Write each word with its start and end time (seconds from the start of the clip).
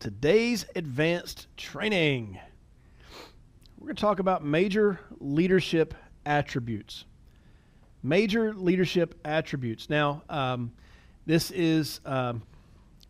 Today's 0.00 0.64
advanced 0.74 1.48
training. 1.58 2.38
We're 3.78 3.88
going 3.88 3.96
to 3.96 4.00
talk 4.00 4.18
about 4.18 4.42
major 4.42 4.98
leadership 5.20 5.92
attributes. 6.24 7.04
Major 8.02 8.54
leadership 8.54 9.14
attributes. 9.26 9.90
Now, 9.90 10.22
um, 10.30 10.72
this 11.28 11.50
is 11.50 12.00
um, 12.06 12.42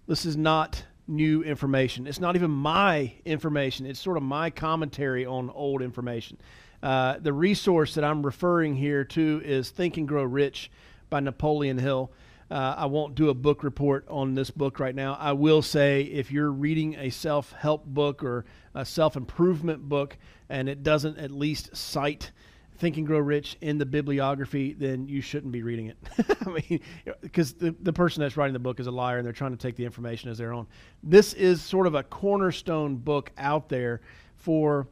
this 0.09 0.27
is 0.27 0.37
not 0.37 0.83
new 1.07 1.45
information. 1.45 2.09
It's 2.09 2.19
not 2.19 2.35
even 2.35 2.51
my 2.51 3.13
information. 3.25 3.87
It's 3.87 4.01
sort 4.01 4.17
of 4.17 4.25
my 4.25 4.51
commentary 4.51 5.25
on 5.25 5.51
old 5.51 5.83
information. 5.83 6.37
Uh, 6.83 7.19
the 7.21 7.33
resource 7.33 7.95
that 7.95 8.03
I'm 8.03 8.27
referring 8.27 8.75
here 8.75 9.05
to 9.05 9.41
is 9.45 9.71
Think 9.71 9.99
and 9.99 10.09
Grow 10.09 10.25
Rich 10.25 10.69
by 11.09 11.21
Napoleon 11.21 11.79
Hill. 11.79 12.11
Uh, 12.51 12.75
I 12.79 12.87
won't 12.87 13.15
do 13.15 13.29
a 13.29 13.35
book 13.35 13.63
report 13.63 14.05
on 14.09 14.35
this 14.35 14.51
book 14.51 14.81
right 14.81 14.95
now. 14.95 15.15
I 15.15 15.33
will 15.33 15.63
say 15.63 16.03
if 16.03 16.33
you're 16.33 16.51
reading 16.51 16.97
a 16.97 17.11
self 17.11 17.53
help 17.53 17.87
book 17.87 18.25
or 18.25 18.47
a 18.75 18.85
self 18.85 19.17
improvement 19.17 19.89
book 19.89 20.19
and 20.49 20.69
it 20.69 20.83
doesn't 20.83 21.19
at 21.19 21.31
least 21.31 21.77
cite 21.77 22.33
Think 22.79 22.97
and 22.97 23.07
Grow 23.07 23.19
Rich 23.19 23.57
in 23.61 23.79
the 23.79 23.87
bibliography, 23.87 24.73
then 24.73 25.09
you 25.09 25.21
shouldn't 25.21 25.53
be 25.53 25.63
reading 25.63 25.87
it. 25.89 25.97
I 26.47 26.51
mean, 26.51 26.81
because 27.21 27.53
the, 27.55 27.75
the 27.83 27.93
person 27.93 28.21
that's 28.21 28.37
writing 28.37 28.53
the 28.53 28.61
book 28.61 28.79
is 28.79 28.87
a 28.87 28.91
liar 28.91 29.19
and 29.19 29.27
they're 29.27 29.33
trying 29.33 29.51
to 29.51 29.57
take 29.57 29.75
the 29.75 29.85
information 29.85 30.31
as 30.31 30.39
their 30.39 30.53
own. 30.53 30.67
This 31.03 31.33
is 31.35 31.61
sort 31.61 31.89
of 31.89 31.95
a 31.95 32.05
cornerstone 32.05 32.97
book 32.97 33.33
out 33.37 33.69
there 33.69 34.01
for 34.37 34.87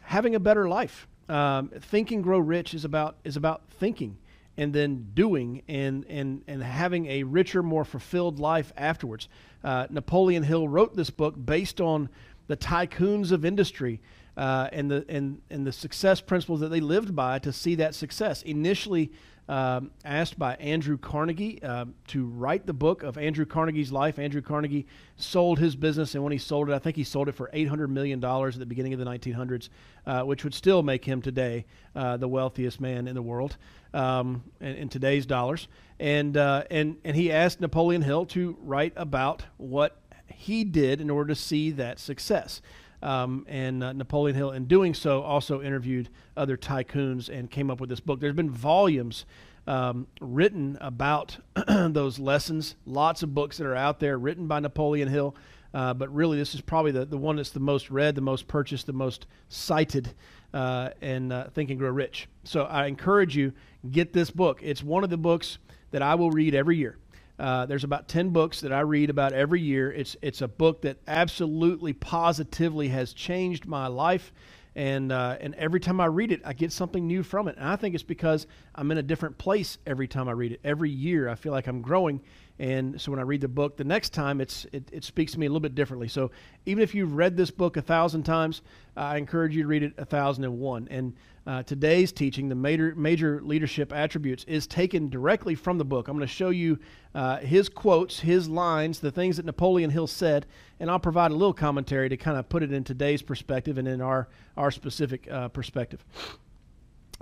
having 0.00 0.34
a 0.34 0.40
better 0.40 0.68
life. 0.68 1.08
Um, 1.28 1.68
Think 1.68 2.10
and 2.10 2.22
Grow 2.22 2.38
Rich 2.38 2.74
is 2.74 2.84
about 2.84 3.16
is 3.24 3.36
about 3.36 3.62
thinking 3.78 4.18
and 4.56 4.72
then 4.72 5.08
doing 5.14 5.62
and, 5.68 6.04
and, 6.08 6.42
and 6.46 6.62
having 6.62 7.06
a 7.06 7.22
richer, 7.22 7.62
more 7.62 7.84
fulfilled 7.84 8.38
life 8.38 8.72
afterwards. 8.76 9.28
Uh, 9.64 9.86
Napoleon 9.88 10.42
Hill 10.42 10.68
wrote 10.68 10.94
this 10.94 11.10
book 11.10 11.34
based 11.42 11.80
on 11.80 12.08
the 12.48 12.56
tycoons 12.56 13.32
of 13.32 13.44
industry 13.44 14.00
uh, 14.36 14.68
and, 14.72 14.90
the, 14.90 15.04
and, 15.08 15.40
and 15.50 15.66
the 15.66 15.72
success 15.72 16.20
principles 16.20 16.60
that 16.60 16.68
they 16.68 16.80
lived 16.80 17.14
by 17.14 17.38
to 17.40 17.52
see 17.52 17.74
that 17.76 17.94
success. 17.94 18.42
Initially, 18.42 19.12
um, 19.48 19.90
asked 20.04 20.38
by 20.38 20.54
Andrew 20.54 20.96
Carnegie 20.96 21.62
uh, 21.62 21.86
to 22.08 22.24
write 22.24 22.64
the 22.64 22.72
book 22.72 23.02
of 23.02 23.18
Andrew 23.18 23.44
Carnegie's 23.44 23.90
life. 23.90 24.18
Andrew 24.18 24.40
Carnegie 24.40 24.86
sold 25.16 25.58
his 25.58 25.74
business, 25.74 26.14
and 26.14 26.22
when 26.22 26.32
he 26.32 26.38
sold 26.38 26.70
it, 26.70 26.72
I 26.72 26.78
think 26.78 26.96
he 26.96 27.04
sold 27.04 27.28
it 27.28 27.34
for 27.34 27.50
$800 27.52 27.88
million 27.88 28.24
at 28.24 28.58
the 28.58 28.66
beginning 28.66 28.92
of 28.92 29.00
the 29.00 29.04
1900s, 29.04 29.68
uh, 30.06 30.22
which 30.22 30.44
would 30.44 30.54
still 30.54 30.82
make 30.82 31.04
him 31.04 31.20
today 31.20 31.66
uh, 31.96 32.16
the 32.16 32.28
wealthiest 32.28 32.80
man 32.80 33.08
in 33.08 33.14
the 33.14 33.22
world 33.22 33.56
um, 33.92 34.44
in, 34.60 34.76
in, 34.76 34.88
today's 34.88 35.26
dollars. 35.26 35.66
And, 35.98 36.36
uh, 36.36 36.64
and, 36.70 36.96
and 37.04 37.16
he 37.16 37.32
asked 37.32 37.60
Napoleon 37.60 38.02
Hill 38.02 38.26
to 38.26 38.56
write 38.62 38.92
about 38.96 39.44
what 39.56 39.98
he 40.28 40.64
did 40.64 41.00
in 41.00 41.10
order 41.10 41.34
to 41.34 41.40
see 41.40 41.72
that 41.72 41.98
success. 41.98 42.62
Um, 43.02 43.44
and 43.48 43.82
uh, 43.82 43.92
Napoleon 43.92 44.36
Hill, 44.36 44.52
in 44.52 44.66
doing 44.66 44.94
so, 44.94 45.22
also 45.22 45.60
interviewed 45.60 46.08
other 46.36 46.56
tycoons 46.56 47.28
and 47.28 47.50
came 47.50 47.70
up 47.70 47.80
with 47.80 47.90
this 47.90 48.00
book. 48.00 48.20
There's 48.20 48.34
been 48.34 48.50
volumes 48.50 49.24
um, 49.66 50.06
written 50.20 50.78
about 50.80 51.38
those 51.68 52.18
lessons, 52.18 52.76
lots 52.86 53.22
of 53.22 53.34
books 53.34 53.58
that 53.58 53.66
are 53.66 53.76
out 53.76 54.00
there 54.00 54.18
written 54.18 54.46
by 54.46 54.60
Napoleon 54.60 55.08
Hill. 55.08 55.34
Uh, 55.74 55.94
but 55.94 56.12
really, 56.14 56.36
this 56.36 56.54
is 56.54 56.60
probably 56.60 56.92
the, 56.92 57.04
the 57.04 57.16
one 57.16 57.36
that's 57.36 57.50
the 57.50 57.60
most 57.60 57.90
read, 57.90 58.14
the 58.14 58.20
most 58.20 58.46
purchased, 58.46 58.86
the 58.86 58.92
most 58.92 59.26
cited 59.48 60.14
uh, 60.52 60.90
in 61.00 61.32
uh, 61.32 61.48
Think 61.54 61.70
and 61.70 61.78
Grow 61.78 61.90
Rich. 61.90 62.28
So 62.44 62.64
I 62.64 62.86
encourage 62.86 63.36
you, 63.36 63.52
get 63.90 64.12
this 64.12 64.30
book. 64.30 64.60
It's 64.62 64.82
one 64.82 65.02
of 65.02 65.10
the 65.10 65.16
books 65.16 65.58
that 65.90 66.02
I 66.02 66.14
will 66.14 66.30
read 66.30 66.54
every 66.54 66.76
year. 66.76 66.98
Uh, 67.38 67.66
there's 67.66 67.84
about 67.84 68.08
10 68.08 68.30
books 68.30 68.60
that 68.60 68.72
I 68.72 68.80
read 68.80 69.10
about 69.10 69.32
every 69.32 69.60
year. 69.60 69.90
It's, 69.90 70.16
it's 70.22 70.42
a 70.42 70.48
book 70.48 70.82
that 70.82 70.98
absolutely, 71.06 71.92
positively 71.92 72.88
has 72.88 73.12
changed 73.12 73.66
my 73.66 73.86
life. 73.86 74.32
And, 74.74 75.12
uh, 75.12 75.36
and 75.40 75.54
every 75.56 75.80
time 75.80 76.00
I 76.00 76.06
read 76.06 76.32
it, 76.32 76.40
I 76.44 76.52
get 76.52 76.72
something 76.72 77.06
new 77.06 77.22
from 77.22 77.48
it. 77.48 77.56
And 77.56 77.66
I 77.68 77.76
think 77.76 77.94
it's 77.94 78.04
because 78.04 78.46
I'm 78.74 78.90
in 78.90 78.98
a 78.98 79.02
different 79.02 79.38
place 79.38 79.78
every 79.86 80.08
time 80.08 80.28
I 80.28 80.32
read 80.32 80.52
it. 80.52 80.60
Every 80.64 80.90
year, 80.90 81.28
I 81.28 81.34
feel 81.34 81.52
like 81.52 81.66
I'm 81.66 81.82
growing. 81.82 82.20
And 82.62 83.00
so 83.00 83.10
when 83.10 83.18
I 83.18 83.24
read 83.24 83.40
the 83.40 83.48
book 83.48 83.76
the 83.76 83.82
next 83.82 84.10
time, 84.10 84.40
it's, 84.40 84.66
it, 84.70 84.88
it 84.92 85.02
speaks 85.02 85.32
to 85.32 85.40
me 85.40 85.46
a 85.46 85.48
little 85.48 85.58
bit 85.58 85.74
differently. 85.74 86.06
So 86.06 86.30
even 86.64 86.80
if 86.80 86.94
you've 86.94 87.14
read 87.14 87.36
this 87.36 87.50
book 87.50 87.76
a 87.76 87.82
thousand 87.82 88.22
times, 88.22 88.62
I 88.96 89.16
encourage 89.16 89.56
you 89.56 89.62
to 89.62 89.68
read 89.68 89.82
it 89.82 89.94
a 89.98 90.04
thousand 90.04 90.44
and 90.44 90.60
one. 90.60 90.86
And 90.88 91.14
uh, 91.44 91.64
today's 91.64 92.12
teaching, 92.12 92.48
the 92.48 92.54
major, 92.54 92.94
major 92.94 93.40
leadership 93.42 93.92
attributes, 93.92 94.44
is 94.44 94.68
taken 94.68 95.08
directly 95.08 95.56
from 95.56 95.76
the 95.76 95.84
book. 95.84 96.06
I'm 96.06 96.16
going 96.16 96.24
to 96.24 96.32
show 96.32 96.50
you 96.50 96.78
uh, 97.16 97.38
his 97.38 97.68
quotes, 97.68 98.20
his 98.20 98.48
lines, 98.48 99.00
the 99.00 99.10
things 99.10 99.38
that 99.38 99.44
Napoleon 99.44 99.90
Hill 99.90 100.06
said, 100.06 100.46
and 100.78 100.88
I'll 100.88 101.00
provide 101.00 101.32
a 101.32 101.34
little 101.34 101.52
commentary 101.52 102.08
to 102.10 102.16
kind 102.16 102.38
of 102.38 102.48
put 102.48 102.62
it 102.62 102.72
in 102.72 102.84
today's 102.84 103.22
perspective 103.22 103.76
and 103.76 103.88
in 103.88 104.00
our, 104.00 104.28
our 104.56 104.70
specific 104.70 105.28
uh, 105.28 105.48
perspective. 105.48 106.04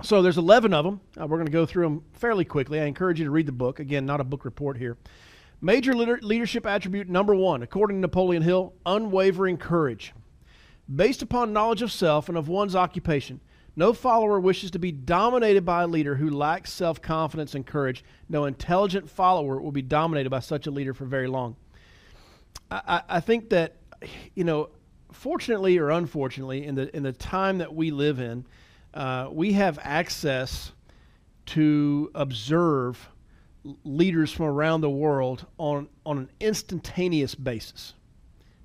So 0.03 0.21
there's 0.21 0.37
11 0.37 0.71
of 0.75 0.85
them. 0.85 1.01
Uh, 1.19 1.25
we're 1.25 1.37
going 1.37 1.47
to 1.47 1.51
go 1.51 1.65
through 1.65 1.85
them 1.85 2.03
fairly 2.13 2.45
quickly. 2.45 2.79
I 2.79 2.85
encourage 2.85 3.17
you 3.17 3.25
to 3.25 3.31
read 3.31 3.47
the 3.47 3.51
book. 3.51 3.79
Again, 3.79 4.05
not 4.05 4.21
a 4.21 4.23
book 4.23 4.45
report 4.45 4.77
here. 4.77 4.97
Major 5.61 5.93
leadership 5.93 6.65
attribute 6.65 7.07
number 7.07 7.35
one, 7.35 7.61
according 7.61 7.97
to 7.97 8.01
Napoleon 8.01 8.41
Hill, 8.41 8.73
unwavering 8.83 9.57
courage. 9.57 10.13
Based 10.93 11.21
upon 11.21 11.53
knowledge 11.53 11.83
of 11.83 11.91
self 11.91 12.27
and 12.29 12.37
of 12.37 12.47
one's 12.47 12.75
occupation, 12.75 13.39
no 13.75 13.93
follower 13.93 14.39
wishes 14.39 14.71
to 14.71 14.79
be 14.79 14.91
dominated 14.91 15.63
by 15.63 15.83
a 15.83 15.87
leader 15.87 16.15
who 16.15 16.31
lacks 16.31 16.73
self 16.73 16.99
confidence 16.99 17.53
and 17.53 17.65
courage. 17.65 18.03
No 18.27 18.45
intelligent 18.45 19.09
follower 19.09 19.61
will 19.61 19.71
be 19.71 19.83
dominated 19.83 20.31
by 20.31 20.39
such 20.39 20.65
a 20.65 20.71
leader 20.71 20.95
for 20.95 21.05
very 21.05 21.27
long. 21.27 21.55
I, 22.71 23.03
I 23.07 23.19
think 23.19 23.51
that, 23.51 23.75
you 24.33 24.43
know, 24.43 24.69
fortunately 25.11 25.77
or 25.77 25.91
unfortunately, 25.91 26.65
in 26.65 26.73
the, 26.73 26.95
in 26.95 27.03
the 27.03 27.13
time 27.13 27.59
that 27.59 27.73
we 27.73 27.91
live 27.91 28.19
in, 28.19 28.45
uh, 28.95 29.29
we 29.31 29.53
have 29.53 29.77
access 29.83 30.71
to 31.45 32.09
observe 32.15 33.09
leaders 33.83 34.31
from 34.31 34.45
around 34.45 34.81
the 34.81 34.89
world 34.89 35.45
on, 35.57 35.87
on 36.05 36.17
an 36.17 36.29
instantaneous 36.39 37.35
basis. 37.35 37.93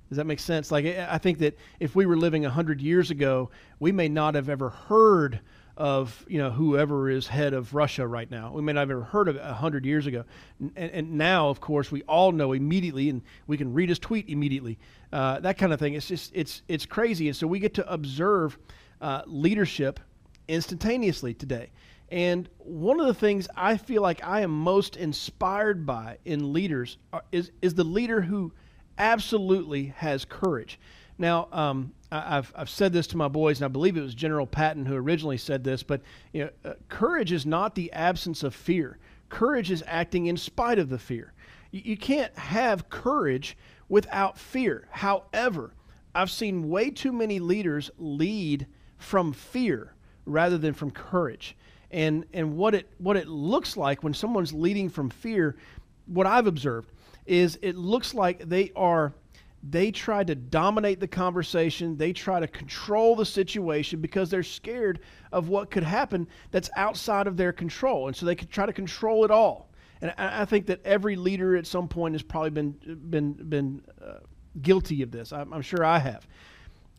Does 0.09 0.17
that 0.17 0.25
make 0.25 0.39
sense? 0.39 0.71
Like, 0.71 0.85
I 0.85 1.17
think 1.17 1.39
that 1.39 1.57
if 1.79 1.95
we 1.95 2.05
were 2.05 2.17
living 2.17 2.43
100 2.43 2.81
years 2.81 3.11
ago, 3.11 3.49
we 3.79 3.91
may 3.91 4.07
not 4.07 4.35
have 4.35 4.47
ever 4.47 4.69
heard 4.69 5.41
of, 5.75 6.25
you 6.27 6.39
know, 6.39 6.49
whoever 6.49 7.09
is 7.09 7.27
head 7.27 7.53
of 7.53 7.75
Russia 7.75 8.07
right 8.07 8.29
now. 8.31 8.51
We 8.51 8.61
may 8.61 8.73
not 8.73 8.81
have 8.81 8.91
ever 8.91 9.03
heard 9.03 9.27
of 9.27 9.35
it 9.35 9.43
100 9.43 9.85
years 9.85 10.07
ago. 10.07 10.23
And, 10.59 10.91
and 10.91 11.11
now, 11.13 11.49
of 11.49 11.61
course, 11.61 11.91
we 11.91 12.01
all 12.03 12.31
know 12.31 12.53
immediately, 12.53 13.09
and 13.09 13.21
we 13.45 13.57
can 13.57 13.73
read 13.73 13.89
his 13.89 13.99
tweet 13.99 14.29
immediately. 14.29 14.79
Uh, 15.13 15.39
that 15.41 15.57
kind 15.57 15.71
of 15.71 15.79
thing. 15.79 15.93
It's 15.93 16.07
just, 16.07 16.31
it's, 16.33 16.63
it's 16.67 16.85
crazy. 16.85 17.27
And 17.27 17.35
so 17.35 17.45
we 17.45 17.59
get 17.59 17.75
to 17.75 17.91
observe 17.91 18.57
uh, 19.01 19.21
leadership 19.27 19.99
instantaneously 20.47 21.33
today. 21.33 21.69
And 22.09 22.47
one 22.57 22.99
of 22.99 23.07
the 23.07 23.13
things 23.13 23.47
I 23.55 23.77
feel 23.77 24.01
like 24.01 24.23
I 24.23 24.41
am 24.41 24.51
most 24.51 24.95
inspired 24.95 25.85
by 25.85 26.17
in 26.25 26.53
leaders 26.53 26.97
is, 27.31 27.51
is 27.61 27.75
the 27.75 27.83
leader 27.83 28.21
who– 28.21 28.53
absolutely 28.97 29.93
has 29.97 30.25
courage. 30.25 30.79
Now, 31.17 31.47
um, 31.51 31.93
I, 32.11 32.35
have 32.35 32.53
I've 32.55 32.69
said 32.69 32.93
this 32.93 33.07
to 33.07 33.17
my 33.17 33.27
boys, 33.27 33.59
and 33.59 33.65
I 33.65 33.69
believe 33.69 33.97
it 33.97 34.01
was 34.01 34.13
General 34.13 34.45
Patton 34.45 34.85
who 34.85 34.95
originally 34.95 35.37
said 35.37 35.63
this, 35.63 35.83
but 35.83 36.01
you 36.33 36.45
know, 36.45 36.49
uh, 36.71 36.73
courage 36.89 37.31
is 37.31 37.45
not 37.45 37.75
the 37.75 37.91
absence 37.91 38.43
of 38.43 38.53
fear. 38.53 38.97
Courage 39.29 39.71
is 39.71 39.83
acting 39.87 40.27
in 40.27 40.37
spite 40.37 40.79
of 40.79 40.89
the 40.89 40.99
fear. 40.99 41.33
You, 41.71 41.81
you 41.83 41.97
can't 41.97 42.35
have 42.37 42.89
courage 42.89 43.57
without 43.89 44.37
fear. 44.37 44.87
However, 44.91 45.73
I've 46.13 46.31
seen 46.31 46.69
way 46.69 46.91
too 46.91 47.11
many 47.11 47.39
leaders 47.39 47.89
lead 47.97 48.67
from 48.97 49.33
fear 49.33 49.93
rather 50.25 50.57
than 50.57 50.73
from 50.73 50.91
courage. 50.91 51.55
And, 51.97 52.25
and 52.31 52.55
what, 52.55 52.75
it, 52.75 52.87
what 52.99 53.17
it 53.17 53.27
looks 53.27 53.75
like 53.75 54.03
when 54.03 54.13
someone's 54.13 54.53
leading 54.53 54.87
from 54.87 55.09
fear, 55.09 55.57
what 56.05 56.27
I've 56.27 56.45
observed 56.45 56.91
is 57.25 57.57
it 57.63 57.75
looks 57.75 58.13
like 58.13 58.47
they 58.47 58.71
are 58.75 59.15
they 59.63 59.89
try 59.89 60.23
to 60.23 60.35
dominate 60.35 60.99
the 60.99 61.07
conversation. 61.07 61.97
They 61.97 62.13
try 62.13 62.39
to 62.39 62.47
control 62.47 63.15
the 63.15 63.25
situation 63.25 63.99
because 63.99 64.29
they're 64.29 64.43
scared 64.43 64.99
of 65.31 65.49
what 65.49 65.71
could 65.71 65.81
happen 65.81 66.27
that's 66.51 66.69
outside 66.75 67.25
of 67.25 67.35
their 67.35 67.51
control. 67.51 68.05
And 68.07 68.15
so 68.15 68.27
they 68.27 68.35
could 68.35 68.51
try 68.51 68.67
to 68.67 68.73
control 68.73 69.25
it 69.25 69.31
all. 69.31 69.71
And 69.99 70.13
I, 70.19 70.43
I 70.43 70.45
think 70.45 70.67
that 70.67 70.85
every 70.85 71.15
leader 71.15 71.57
at 71.57 71.65
some 71.65 71.87
point 71.87 72.13
has 72.13 72.21
probably 72.21 72.51
been, 72.51 72.75
been, 73.09 73.33
been 73.33 73.81
uh, 73.99 74.19
guilty 74.61 75.01
of 75.01 75.09
this. 75.09 75.33
I'm, 75.33 75.51
I'm 75.51 75.63
sure 75.63 75.83
I 75.83 75.97
have. 75.97 76.27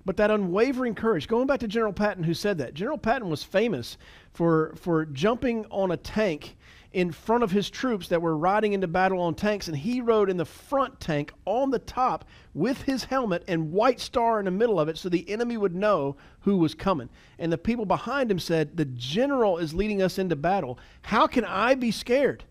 But 0.09 0.17
that 0.17 0.31
unwavering 0.31 0.95
courage, 0.95 1.29
going 1.29 1.47
back 1.47 1.61
to 1.61 1.69
General 1.69 1.93
Patton, 1.93 2.25
who 2.25 2.33
said 2.33 2.57
that, 2.57 2.73
General 2.73 2.97
Patton 2.97 3.29
was 3.29 3.43
famous 3.43 3.99
for, 4.33 4.73
for 4.77 5.05
jumping 5.05 5.67
on 5.71 5.91
a 5.91 5.99
tank 5.99 6.57
in 6.95 7.13
front 7.13 7.45
of 7.45 7.51
his 7.51 7.69
troops 7.69 8.09
that 8.09 8.23
were 8.23 8.35
riding 8.35 8.73
into 8.73 8.89
battle 8.89 9.21
on 9.21 9.35
tanks, 9.35 9.69
and 9.69 9.77
he 9.77 10.01
rode 10.01 10.31
in 10.31 10.39
the 10.39 10.47
front 10.47 10.99
tank 10.99 11.31
on 11.45 11.71
the 11.71 11.79
top 11.79 12.25
with 12.55 12.81
his 12.85 13.05
helmet 13.05 13.45
and 13.49 13.71
white 13.71 14.01
star 14.01 14.39
in 14.39 14.47
the 14.47 14.51
middle 14.51 14.81
of 14.81 14.89
it 14.89 14.97
so 14.97 15.11
the 15.11 15.29
enemy 15.29 15.59
would 15.59 15.75
know 15.75 16.17
who 16.41 16.57
was 16.57 16.75
coming. 16.75 17.11
And 17.39 17.53
the 17.53 17.59
people 17.59 17.85
behind 17.85 18.31
him 18.31 18.39
said, 18.39 18.79
The 18.79 18.87
general 18.87 19.59
is 19.59 19.75
leading 19.75 20.01
us 20.01 20.19
into 20.19 20.37
battle. 20.37 20.79
How 21.03 21.27
can 21.27 21.45
I 21.45 21.75
be 21.75 21.91
scared? 21.91 22.45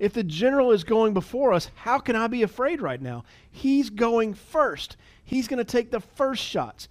If 0.00 0.14
the 0.14 0.24
general 0.24 0.72
is 0.72 0.82
going 0.82 1.12
before 1.12 1.52
us, 1.52 1.70
how 1.74 1.98
can 1.98 2.16
I 2.16 2.26
be 2.26 2.42
afraid 2.42 2.80
right 2.80 3.02
now? 3.02 3.24
He's 3.50 3.90
going 3.90 4.32
first. 4.32 4.96
He's 5.30 5.46
going 5.46 5.58
to 5.58 5.64
take 5.64 5.92
the 5.92 6.00
first 6.00 6.42
shots. 6.42 6.88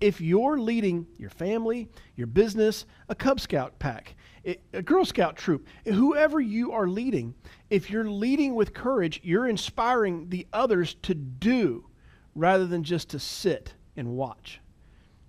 If 0.00 0.18
you're 0.18 0.58
leading 0.58 1.06
your 1.18 1.28
family, 1.28 1.90
your 2.16 2.26
business, 2.26 2.86
a 3.10 3.14
Cub 3.14 3.38
Scout 3.38 3.78
pack, 3.78 4.14
a 4.72 4.80
Girl 4.80 5.04
Scout 5.04 5.36
troop, 5.36 5.66
whoever 5.84 6.40
you 6.40 6.72
are 6.72 6.88
leading, 6.88 7.34
if 7.68 7.90
you're 7.90 8.08
leading 8.08 8.54
with 8.54 8.72
courage, 8.72 9.20
you're 9.22 9.46
inspiring 9.46 10.30
the 10.30 10.46
others 10.54 10.94
to 11.02 11.12
do 11.12 11.84
rather 12.34 12.66
than 12.66 12.82
just 12.82 13.10
to 13.10 13.18
sit 13.18 13.74
and 13.94 14.08
watch. 14.08 14.62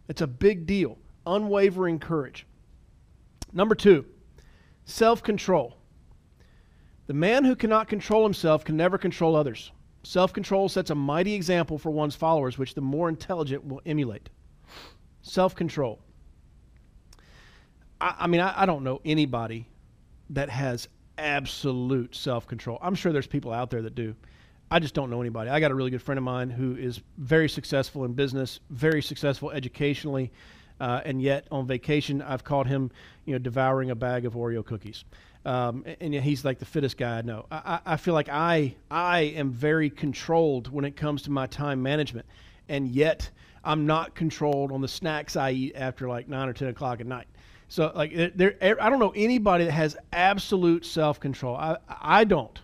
It's 0.08 0.22
a 0.22 0.28
big 0.28 0.66
deal. 0.66 0.98
Unwavering 1.28 2.00
courage. 2.00 2.48
Number 3.52 3.76
two, 3.76 4.06
self 4.86 5.22
control. 5.22 5.76
The 7.08 7.14
man 7.14 7.44
who 7.44 7.58
cannot 7.58 7.90
control 7.90 8.24
himself 8.24 8.64
can 8.64 8.78
never 8.78 8.98
control 8.98 9.36
others. 9.36 9.74
Self 10.04 10.34
control 10.34 10.68
sets 10.68 10.90
a 10.90 10.96
mighty 10.96 11.34
example 11.34 11.78
for 11.78 11.90
one's 11.90 12.16
followers, 12.16 12.58
which 12.58 12.76
the 12.76 12.82
more 12.82 13.08
intelligent 13.08 13.66
will 13.66 13.82
emulate. 13.86 14.30
Self 15.22 15.56
control. 15.56 16.00
I, 18.02 18.16
I 18.20 18.28
mean, 18.28 18.42
I, 18.42 18.64
I 18.64 18.66
don't 18.66 18.84
know 18.84 19.00
anybody 19.06 19.68
that 20.32 20.50
has 20.50 20.90
absolute 21.18 22.16
self 22.16 22.48
control. 22.48 22.78
I'm 22.82 22.96
sure 22.96 23.14
there's 23.14 23.28
people 23.28 23.54
out 23.54 23.70
there 23.70 23.82
that 23.82 23.96
do. 23.96 24.14
I 24.70 24.80
just 24.80 24.94
don't 24.94 25.10
know 25.10 25.22
anybody. 25.22 25.50
I 25.50 25.60
got 25.60 25.72
a 25.72 25.76
really 25.76 25.92
good 25.92 26.02
friend 26.02 26.18
of 26.18 26.24
mine 26.24 26.50
who 26.50 26.76
is 26.76 27.02
very 27.18 27.48
successful 27.48 28.06
in 28.06 28.14
business, 28.14 28.60
very 28.72 29.02
successful 29.02 29.52
educationally, 29.52 30.32
uh, 30.80 31.02
and 31.06 31.22
yet 31.22 31.48
on 31.52 31.68
vacation 31.68 32.22
I've 32.22 32.44
caught 32.44 32.68
him, 32.68 32.92
you 33.26 33.34
know, 33.34 33.40
devouring 33.40 33.92
a 33.92 33.96
bag 33.96 34.26
of 34.26 34.34
Oreo 34.34 34.66
cookies. 34.66 35.06
Um, 35.46 35.84
and, 35.86 36.14
and 36.14 36.24
he's 36.24 36.46
like 36.46 36.60
the 36.60 36.66
fittest 36.66 36.98
guy 36.98 37.18
I 37.18 37.22
know. 37.22 37.46
I, 37.52 37.80
I 37.86 37.98
feel 37.98 38.14
like 38.14 38.30
I 38.30 38.76
I 38.90 39.20
am 39.22 39.52
very 39.52 39.90
controlled 39.90 40.72
when 40.72 40.86
it 40.86 40.96
comes 40.96 41.24
to 41.24 41.32
my 41.32 41.48
time 41.48 41.82
management, 41.84 42.26
and 42.70 42.88
yet 42.88 43.30
I'm 43.64 43.86
not 43.86 44.16
controlled 44.16 44.72
on 44.72 44.82
the 44.82 44.88
snacks 44.88 45.36
I 45.36 45.52
eat 45.52 45.74
after 45.76 46.08
like 46.08 46.28
nine 46.28 46.48
or 46.48 46.54
ten 46.54 46.70
o'clock 46.70 47.02
at 47.02 47.08
night. 47.08 47.28
So 47.68 47.92
like 47.96 48.14
there, 48.36 48.56
I 48.62 48.90
don't 48.90 49.00
know 49.00 49.14
anybody 49.16 49.66
that 49.66 49.72
has 49.72 49.98
absolute 50.14 50.86
self 50.86 51.20
control. 51.20 51.56
I 51.56 51.78
I 51.90 52.24
don't. 52.24 52.60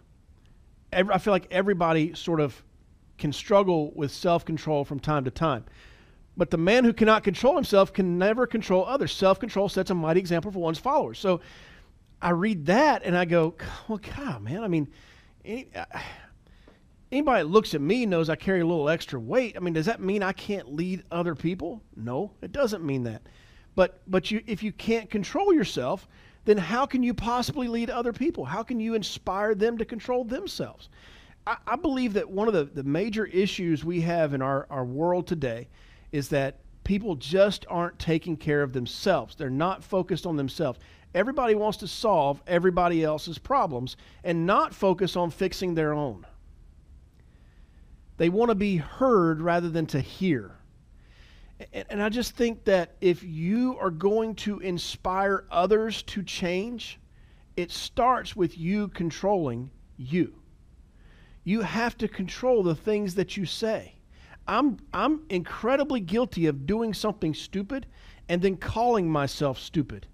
I 0.92 1.18
feel 1.20 1.34
like 1.34 1.48
everybody 1.52 2.16
sort 2.16 2.40
of 2.40 2.64
can 3.18 3.34
struggle 3.34 3.92
with 3.96 4.12
self 4.12 4.46
control 4.46 4.86
from 4.86 5.00
time 5.00 5.26
to 5.26 5.32
time. 5.32 5.66
But 6.38 6.52
the 6.52 6.58
man 6.58 6.86
who 6.86 6.94
cannot 6.94 7.24
control 7.24 7.56
himself 7.56 7.92
can 7.92 8.18
never 8.18 8.48
control 8.48 8.86
others. 8.86 9.12
Self 9.12 9.40
control 9.40 9.68
sets 9.68 9.90
a 9.90 9.94
mighty 9.94 10.20
example 10.20 10.52
for 10.52 10.60
one's 10.60 10.80
followers. 10.80 11.20
So 11.20 11.42
I 12.22 12.32
read 12.32 12.66
that 12.68 13.04
and 13.04 13.18
I 13.18 13.26
go, 13.26 13.56
well, 13.88 14.00
God, 14.16 14.42
man. 14.42 14.64
I 14.64 14.68
mean, 14.68 14.88
uh, 15.76 15.86
anybody 17.12 17.44
that 17.44 17.50
looks 17.50 17.74
at 17.74 17.82
me 17.82 18.06
knows 18.06 18.30
I 18.30 18.36
carry 18.36 18.62
a 18.62 18.66
little 18.66 18.90
extra 18.90 19.20
weight. 19.20 19.56
I 19.56 19.60
mean, 19.60 19.74
does 19.74 19.86
that 19.86 20.02
mean 20.02 20.24
I 20.24 20.34
can't 20.34 20.74
lead 20.74 21.04
other 21.12 21.36
people? 21.36 21.82
No, 21.96 22.32
it 22.42 22.52
doesn't 22.52 22.84
mean 22.84 23.04
that. 23.04 23.22
But 23.76 24.02
but 24.08 24.32
you 24.32 24.42
if 24.46 24.62
you 24.64 24.72
can't 24.74 25.10
control 25.10 25.54
yourself, 25.54 26.08
then 26.46 26.58
how 26.58 26.86
can 26.86 27.04
you 27.04 27.14
possibly 27.14 27.68
lead 27.68 27.90
other 27.90 28.12
people? 28.12 28.44
How 28.44 28.64
can 28.64 28.80
you 28.80 28.96
inspire 28.96 29.56
them 29.56 29.78
to 29.78 29.86
control 29.86 30.24
themselves? 30.26 30.90
I, 31.48 31.58
I 31.66 31.76
believe 31.76 32.14
that 32.14 32.30
one 32.30 32.48
of 32.48 32.54
the, 32.54 32.66
the 32.66 32.84
major 32.84 33.26
issues 33.26 33.86
we 33.86 34.02
have 34.02 34.34
in 34.34 34.42
our, 34.42 34.68
our 34.70 34.84
world 34.84 35.28
today 35.28 35.68
is 36.12 36.30
that 36.30 36.60
people 36.84 37.16
just 37.16 37.66
aren't 37.70 38.00
taking 38.00 38.36
care 38.36 38.64
of 38.64 38.74
themselves. 38.74 39.36
They're 39.36 39.50
not 39.50 39.84
focused 39.84 40.26
on 40.26 40.36
themselves. 40.36 40.80
Everybody 41.14 41.56
wants 41.56 41.80
to 41.80 41.88
solve 41.88 42.42
everybody 42.46 43.04
else's 43.04 43.38
problems 43.38 43.98
and 44.24 44.46
not 44.46 44.76
focus 44.76 45.16
on 45.16 45.32
fixing 45.32 45.74
their 45.74 45.94
own. 45.94 46.26
They 48.18 48.30
want 48.30 48.50
to 48.50 48.56
be 48.56 48.78
heard 48.78 49.42
rather 49.42 49.70
than 49.70 49.86
to 49.88 50.00
hear. 50.00 50.52
And 51.74 52.02
I 52.02 52.10
just 52.10 52.36
think 52.36 52.66
that 52.66 52.96
if 53.02 53.24
you 53.24 53.78
are 53.80 53.90
going 53.90 54.36
to 54.36 54.60
inspire 54.60 55.46
others 55.52 56.04
to 56.04 56.24
change, 56.24 57.00
it 57.58 57.72
starts 57.72 58.36
with 58.36 58.58
you 58.58 58.88
controlling 58.90 59.72
you. 59.98 60.36
You 61.44 61.62
have 61.62 61.98
to 61.98 62.08
control 62.08 62.64
the 62.64 62.76
things 62.76 63.16
that 63.16 63.36
you 63.36 63.46
say. 63.46 63.96
I'm, 64.48 64.78
I'm 64.94 65.24
incredibly 65.30 66.00
guilty 66.00 66.46
of 66.46 66.66
doing 66.66 66.94
something 66.94 67.34
stupid 67.34 67.86
and 68.30 68.42
then 68.42 68.56
calling 68.56 69.10
myself 69.10 69.60
stupid. 69.60 70.08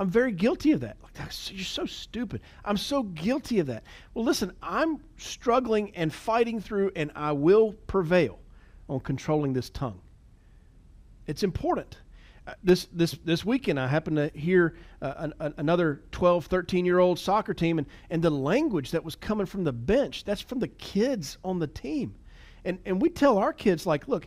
I'm 0.00 0.08
very 0.08 0.32
guilty 0.32 0.72
of 0.72 0.80
that. 0.80 0.96
Like, 1.02 1.12
you're 1.50 1.62
so 1.62 1.84
stupid. 1.84 2.40
I'm 2.64 2.78
so 2.78 3.02
guilty 3.02 3.58
of 3.58 3.66
that. 3.66 3.84
Well, 4.14 4.24
listen, 4.24 4.50
I'm 4.62 4.98
struggling 5.18 5.94
and 5.94 6.10
fighting 6.10 6.58
through, 6.58 6.92
and 6.96 7.12
I 7.14 7.32
will 7.32 7.74
prevail 7.86 8.38
on 8.88 9.00
controlling 9.00 9.52
this 9.52 9.68
tongue. 9.68 10.00
It's 11.26 11.42
important. 11.42 11.98
Uh, 12.46 12.54
this, 12.64 12.88
this, 12.94 13.12
this 13.26 13.44
weekend, 13.44 13.78
I 13.78 13.88
happened 13.88 14.16
to 14.16 14.30
hear 14.34 14.74
uh, 15.02 15.12
an, 15.18 15.34
an, 15.38 15.54
another 15.58 16.00
12, 16.12 16.46
13 16.46 16.86
year 16.86 16.98
old 16.98 17.18
soccer 17.18 17.52
team, 17.52 17.76
and, 17.76 17.86
and 18.08 18.22
the 18.22 18.30
language 18.30 18.92
that 18.92 19.04
was 19.04 19.14
coming 19.14 19.44
from 19.44 19.64
the 19.64 19.72
bench, 19.72 20.24
that's 20.24 20.40
from 20.40 20.60
the 20.60 20.68
kids 20.68 21.36
on 21.44 21.58
the 21.58 21.66
team. 21.66 22.14
And, 22.64 22.78
and 22.86 23.02
we 23.02 23.10
tell 23.10 23.36
our 23.36 23.52
kids, 23.52 23.84
like, 23.84 24.08
look, 24.08 24.26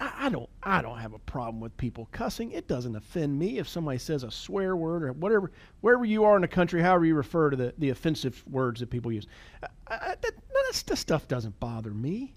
I, 0.00 0.26
I 0.26 0.28
don't, 0.30 0.48
I 0.62 0.82
don't 0.82 0.98
have 0.98 1.12
a 1.12 1.18
problem 1.18 1.60
with 1.60 1.76
people 1.76 2.08
cussing. 2.10 2.50
It 2.52 2.66
doesn't 2.66 2.96
offend 2.96 3.38
me 3.38 3.58
if 3.58 3.68
somebody 3.68 3.98
says 3.98 4.24
a 4.24 4.30
swear 4.30 4.74
word 4.74 5.04
or 5.04 5.12
whatever, 5.12 5.52
wherever 5.82 6.04
you 6.04 6.24
are 6.24 6.34
in 6.34 6.42
the 6.42 6.48
country, 6.48 6.82
however 6.82 7.04
you 7.04 7.14
refer 7.14 7.50
to 7.50 7.56
the, 7.56 7.74
the 7.78 7.90
offensive 7.90 8.42
words 8.50 8.80
that 8.80 8.90
people 8.90 9.12
use. 9.12 9.26
I, 9.62 9.68
I, 9.88 10.14
that, 10.20 10.32
that 10.88 10.96
stuff 10.96 11.28
doesn't 11.28 11.60
bother 11.60 11.90
me. 11.90 12.34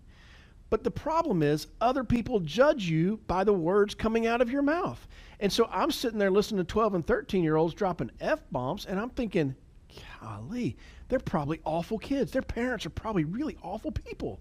But 0.70 0.84
the 0.84 0.92
problem 0.92 1.44
is, 1.44 1.68
other 1.82 2.04
people 2.04 2.40
judge 2.40 2.86
you 2.86 3.20
by 3.28 3.44
the 3.44 3.54
words 3.54 3.94
coming 3.94 4.26
out 4.26 4.42
of 4.42 4.50
your 4.50 4.64
mouth. 4.64 5.08
And 5.40 5.54
so 5.54 5.70
I'm 5.72 5.92
sitting 5.92 6.18
there 6.18 6.32
listening 6.32 6.66
to 6.66 6.72
12 6.72 6.96
and 6.96 7.06
13 7.06 7.44
year 7.44 7.58
olds 7.58 7.76
dropping 7.76 8.10
F 8.20 8.40
bombs, 8.52 8.88
and 8.88 9.00
I'm 9.00 9.12
thinking, 9.12 9.56
golly, 10.20 10.76
they're 11.10 11.20
probably 11.20 11.62
awful 11.64 12.00
kids. 12.00 12.32
Their 12.32 12.42
parents 12.42 12.88
are 12.88 12.90
probably 12.90 13.24
really 13.24 13.56
awful 13.62 13.92
people. 13.92 14.40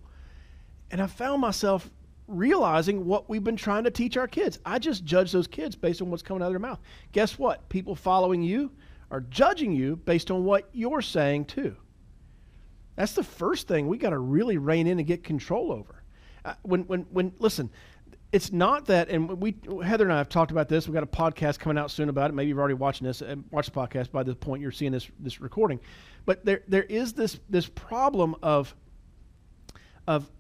And 0.91 1.03
I 1.03 1.07
found 1.07 1.43
myself 1.43 1.91
realizing 2.33 3.05
what 3.05 3.29
we've 3.29 3.45
been 3.45 3.57
trying 3.57 3.85
to 3.85 3.91
teach 3.91 4.17
our 4.17 4.29
kids. 4.29 4.59
I 4.65 4.79
just 4.79 5.05
judge 5.05 5.33
those 5.33 5.47
kids 5.47 5.77
based 5.77 6.03
on 6.03 6.11
what's 6.11 6.23
coming 6.23 6.43
out 6.43 6.47
of 6.47 6.53
their 6.53 6.59
mouth. 6.59 6.81
Guess 7.13 7.39
what? 7.39 7.69
People 7.69 7.95
following 7.95 8.43
you 8.43 8.71
are 9.11 9.21
judging 9.21 9.73
you 9.73 9.97
based 9.97 10.31
on 10.31 10.45
what 10.45 10.69
you're 10.73 11.03
saying, 11.03 11.45
too. 11.45 11.77
That's 12.97 13.13
the 13.13 13.25
first 13.25 13.69
thing 13.69 13.89
we 13.89 13.99
got 13.99 14.11
to 14.11 14.19
really 14.19 14.59
rein 14.59 14.87
in 14.87 14.99
and 14.99 15.07
get 15.07 15.25
control 15.25 15.73
over. 15.73 16.03
Uh, 16.45 16.55
when 16.63 16.83
when 16.83 17.03
when 17.11 17.33
listen, 17.39 17.71
it's 18.33 18.53
not 18.53 18.87
that, 18.87 19.09
and 19.09 19.41
we 19.41 19.55
Heather 19.83 20.05
and 20.05 20.13
I 20.13 20.19
have 20.19 20.29
talked 20.29 20.51
about 20.51 20.69
this. 20.69 20.87
We've 20.87 20.95
got 20.95 21.03
a 21.03 21.07
podcast 21.07 21.59
coming 21.59 21.79
out 21.79 21.91
soon 21.91 22.09
about 22.09 22.31
it. 22.31 22.35
Maybe 22.35 22.49
you've 22.49 22.59
already 22.59 22.75
watching 22.75 23.07
this, 23.07 23.21
and 23.21 23.45
uh, 23.45 23.49
watched 23.51 23.73
the 23.73 23.79
podcast 23.79 24.11
by 24.11 24.23
the 24.23 24.35
point 24.35 24.61
you're 24.61 24.73
seeing 24.73 24.93
this 24.93 25.09
this 25.21 25.41
recording. 25.41 25.81
But 26.25 26.45
there 26.45 26.63
there 26.69 26.85
is 26.85 27.13
this 27.13 27.39
this 27.49 27.67
problem 27.67 28.35
of 28.43 28.75
of 30.07 30.31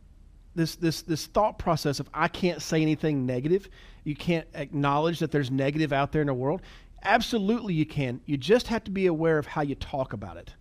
this 0.54 0.76
this 0.76 1.02
this 1.02 1.26
thought 1.26 1.58
process 1.58 2.00
of 2.00 2.08
I 2.12 2.28
can't 2.28 2.60
say 2.60 2.82
anything 2.82 3.26
negative. 3.26 3.68
You 4.04 4.16
can't 4.16 4.46
acknowledge 4.54 5.20
that 5.20 5.30
there's 5.30 5.50
negative 5.50 5.92
out 5.92 6.12
there 6.12 6.22
in 6.22 6.26
the 6.26 6.34
world. 6.34 6.62
Absolutely, 7.04 7.74
you 7.74 7.86
can. 7.86 8.20
You 8.26 8.36
just 8.36 8.68
have 8.68 8.84
to 8.84 8.90
be 8.90 9.06
aware 9.06 9.38
of 9.38 9.46
how 9.46 9.62
you 9.62 9.74
talk 9.74 10.12
about 10.12 10.36
it 10.36 10.54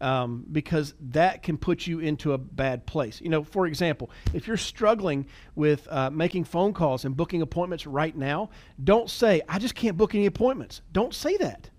um, 0.00 0.44
because 0.50 0.94
that 1.00 1.42
can 1.42 1.56
put 1.56 1.86
you 1.86 2.00
into 2.00 2.32
a 2.32 2.38
bad 2.38 2.86
place. 2.86 3.20
You 3.20 3.28
know, 3.28 3.42
for 3.42 3.66
example, 3.66 4.10
if 4.32 4.46
you're 4.46 4.56
struggling 4.56 5.26
with 5.54 5.86
uh, 5.90 6.10
making 6.10 6.44
phone 6.44 6.72
calls 6.72 7.04
and 7.04 7.16
booking 7.16 7.42
appointments 7.42 7.86
right 7.86 8.16
now, 8.16 8.50
don't 8.82 9.10
say, 9.10 9.42
I 9.48 9.58
just 9.58 9.74
can't 9.74 9.96
book 9.96 10.14
any 10.14 10.26
appointments. 10.26 10.82
Don't 10.92 11.14
say 11.14 11.36
that. 11.38 11.70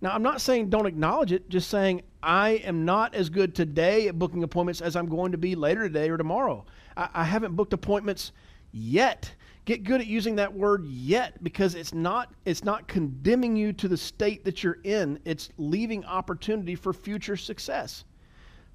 Now, 0.00 0.10
I'm 0.10 0.22
not 0.22 0.40
saying 0.40 0.70
don't 0.70 0.86
acknowledge 0.86 1.32
it, 1.32 1.48
just 1.48 1.68
saying 1.68 2.02
I 2.22 2.50
am 2.50 2.84
not 2.84 3.14
as 3.14 3.30
good 3.30 3.54
today 3.54 4.06
at 4.06 4.18
booking 4.18 4.44
appointments 4.44 4.80
as 4.80 4.94
I'm 4.94 5.08
going 5.08 5.32
to 5.32 5.38
be 5.38 5.56
later 5.56 5.82
today 5.82 6.08
or 6.08 6.16
tomorrow. 6.16 6.64
I, 6.98 7.08
I 7.14 7.24
haven't 7.24 7.56
booked 7.56 7.72
appointments 7.72 8.32
yet. 8.72 9.32
Get 9.64 9.84
good 9.84 10.00
at 10.00 10.06
using 10.06 10.36
that 10.36 10.52
word 10.52 10.84
yet 10.84 11.42
because 11.42 11.74
it's 11.74 11.94
not 11.94 12.32
it's 12.44 12.64
not 12.64 12.88
condemning 12.88 13.54
you 13.54 13.72
to 13.74 13.88
the 13.88 13.96
state 13.96 14.44
that 14.44 14.62
you're 14.62 14.78
in. 14.82 15.18
It's 15.24 15.50
leaving 15.56 16.04
opportunity 16.04 16.74
for 16.74 16.92
future 16.92 17.36
success. 17.36 18.04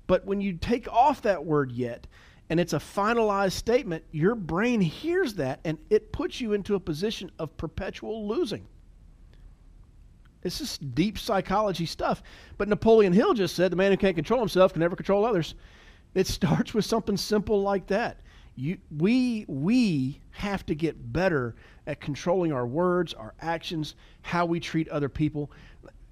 But 0.07 0.25
when 0.25 0.41
you 0.41 0.53
take 0.53 0.91
off 0.91 1.21
that 1.23 1.43
word 1.43 1.71
yet 1.71 2.07
and 2.49 2.59
it's 2.59 2.73
a 2.73 2.77
finalized 2.77 3.53
statement, 3.53 4.03
your 4.11 4.35
brain 4.35 4.81
hears 4.81 5.33
that 5.35 5.59
and 5.65 5.77
it 5.89 6.11
puts 6.11 6.39
you 6.39 6.53
into 6.53 6.75
a 6.75 6.79
position 6.79 7.31
of 7.39 7.55
perpetual 7.57 8.27
losing. 8.27 8.67
It's 10.43 10.59
just 10.59 10.93
deep 10.93 11.17
psychology 11.17 11.85
stuff. 11.85 12.21
But 12.57 12.67
Napoleon 12.67 13.13
Hill 13.13 13.33
just 13.33 13.55
said 13.55 13.71
the 13.71 13.77
man 13.77 13.91
who 13.91 13.97
can't 13.97 14.15
control 14.15 14.41
himself 14.41 14.73
can 14.73 14.81
never 14.81 14.95
control 14.95 15.25
others. 15.25 15.55
It 16.13 16.27
starts 16.27 16.73
with 16.73 16.85
something 16.85 17.17
simple 17.17 17.61
like 17.61 17.87
that. 17.87 18.19
You, 18.55 18.77
we, 18.97 19.45
we 19.47 20.21
have 20.31 20.65
to 20.67 20.75
get 20.75 21.11
better 21.11 21.55
at 21.87 21.99
controlling 21.99 22.53
our 22.53 22.67
words, 22.67 23.13
our 23.13 23.33
actions, 23.41 23.95
how 24.21 24.45
we 24.45 24.59
treat 24.59 24.87
other 24.89 25.09
people. 25.09 25.51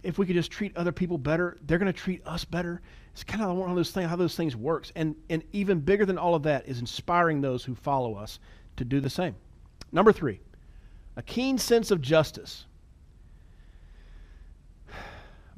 If 0.01 0.17
we 0.17 0.25
could 0.25 0.35
just 0.35 0.51
treat 0.51 0.75
other 0.75 0.91
people 0.91 1.19
better, 1.19 1.57
they're 1.67 1.77
going 1.77 1.91
to 1.91 1.97
treat 1.97 2.25
us 2.25 2.43
better. 2.43 2.81
It's 3.13 3.23
kind 3.23 3.43
of 3.43 3.55
one 3.55 3.69
of 3.69 3.75
those 3.75 3.91
things, 3.91 4.09
how 4.09 4.15
those 4.15 4.35
things 4.35 4.55
works. 4.55 4.91
And, 4.95 5.15
and 5.29 5.43
even 5.51 5.79
bigger 5.79 6.05
than 6.05 6.17
all 6.17 6.33
of 6.33 6.43
that 6.43 6.67
is 6.67 6.79
inspiring 6.79 7.41
those 7.41 7.63
who 7.63 7.75
follow 7.75 8.15
us 8.15 8.39
to 8.77 8.85
do 8.85 8.99
the 8.99 9.09
same. 9.09 9.35
Number 9.91 10.11
three, 10.11 10.39
a 11.17 11.21
keen 11.21 11.57
sense 11.57 11.91
of 11.91 12.01
justice. 12.01 12.65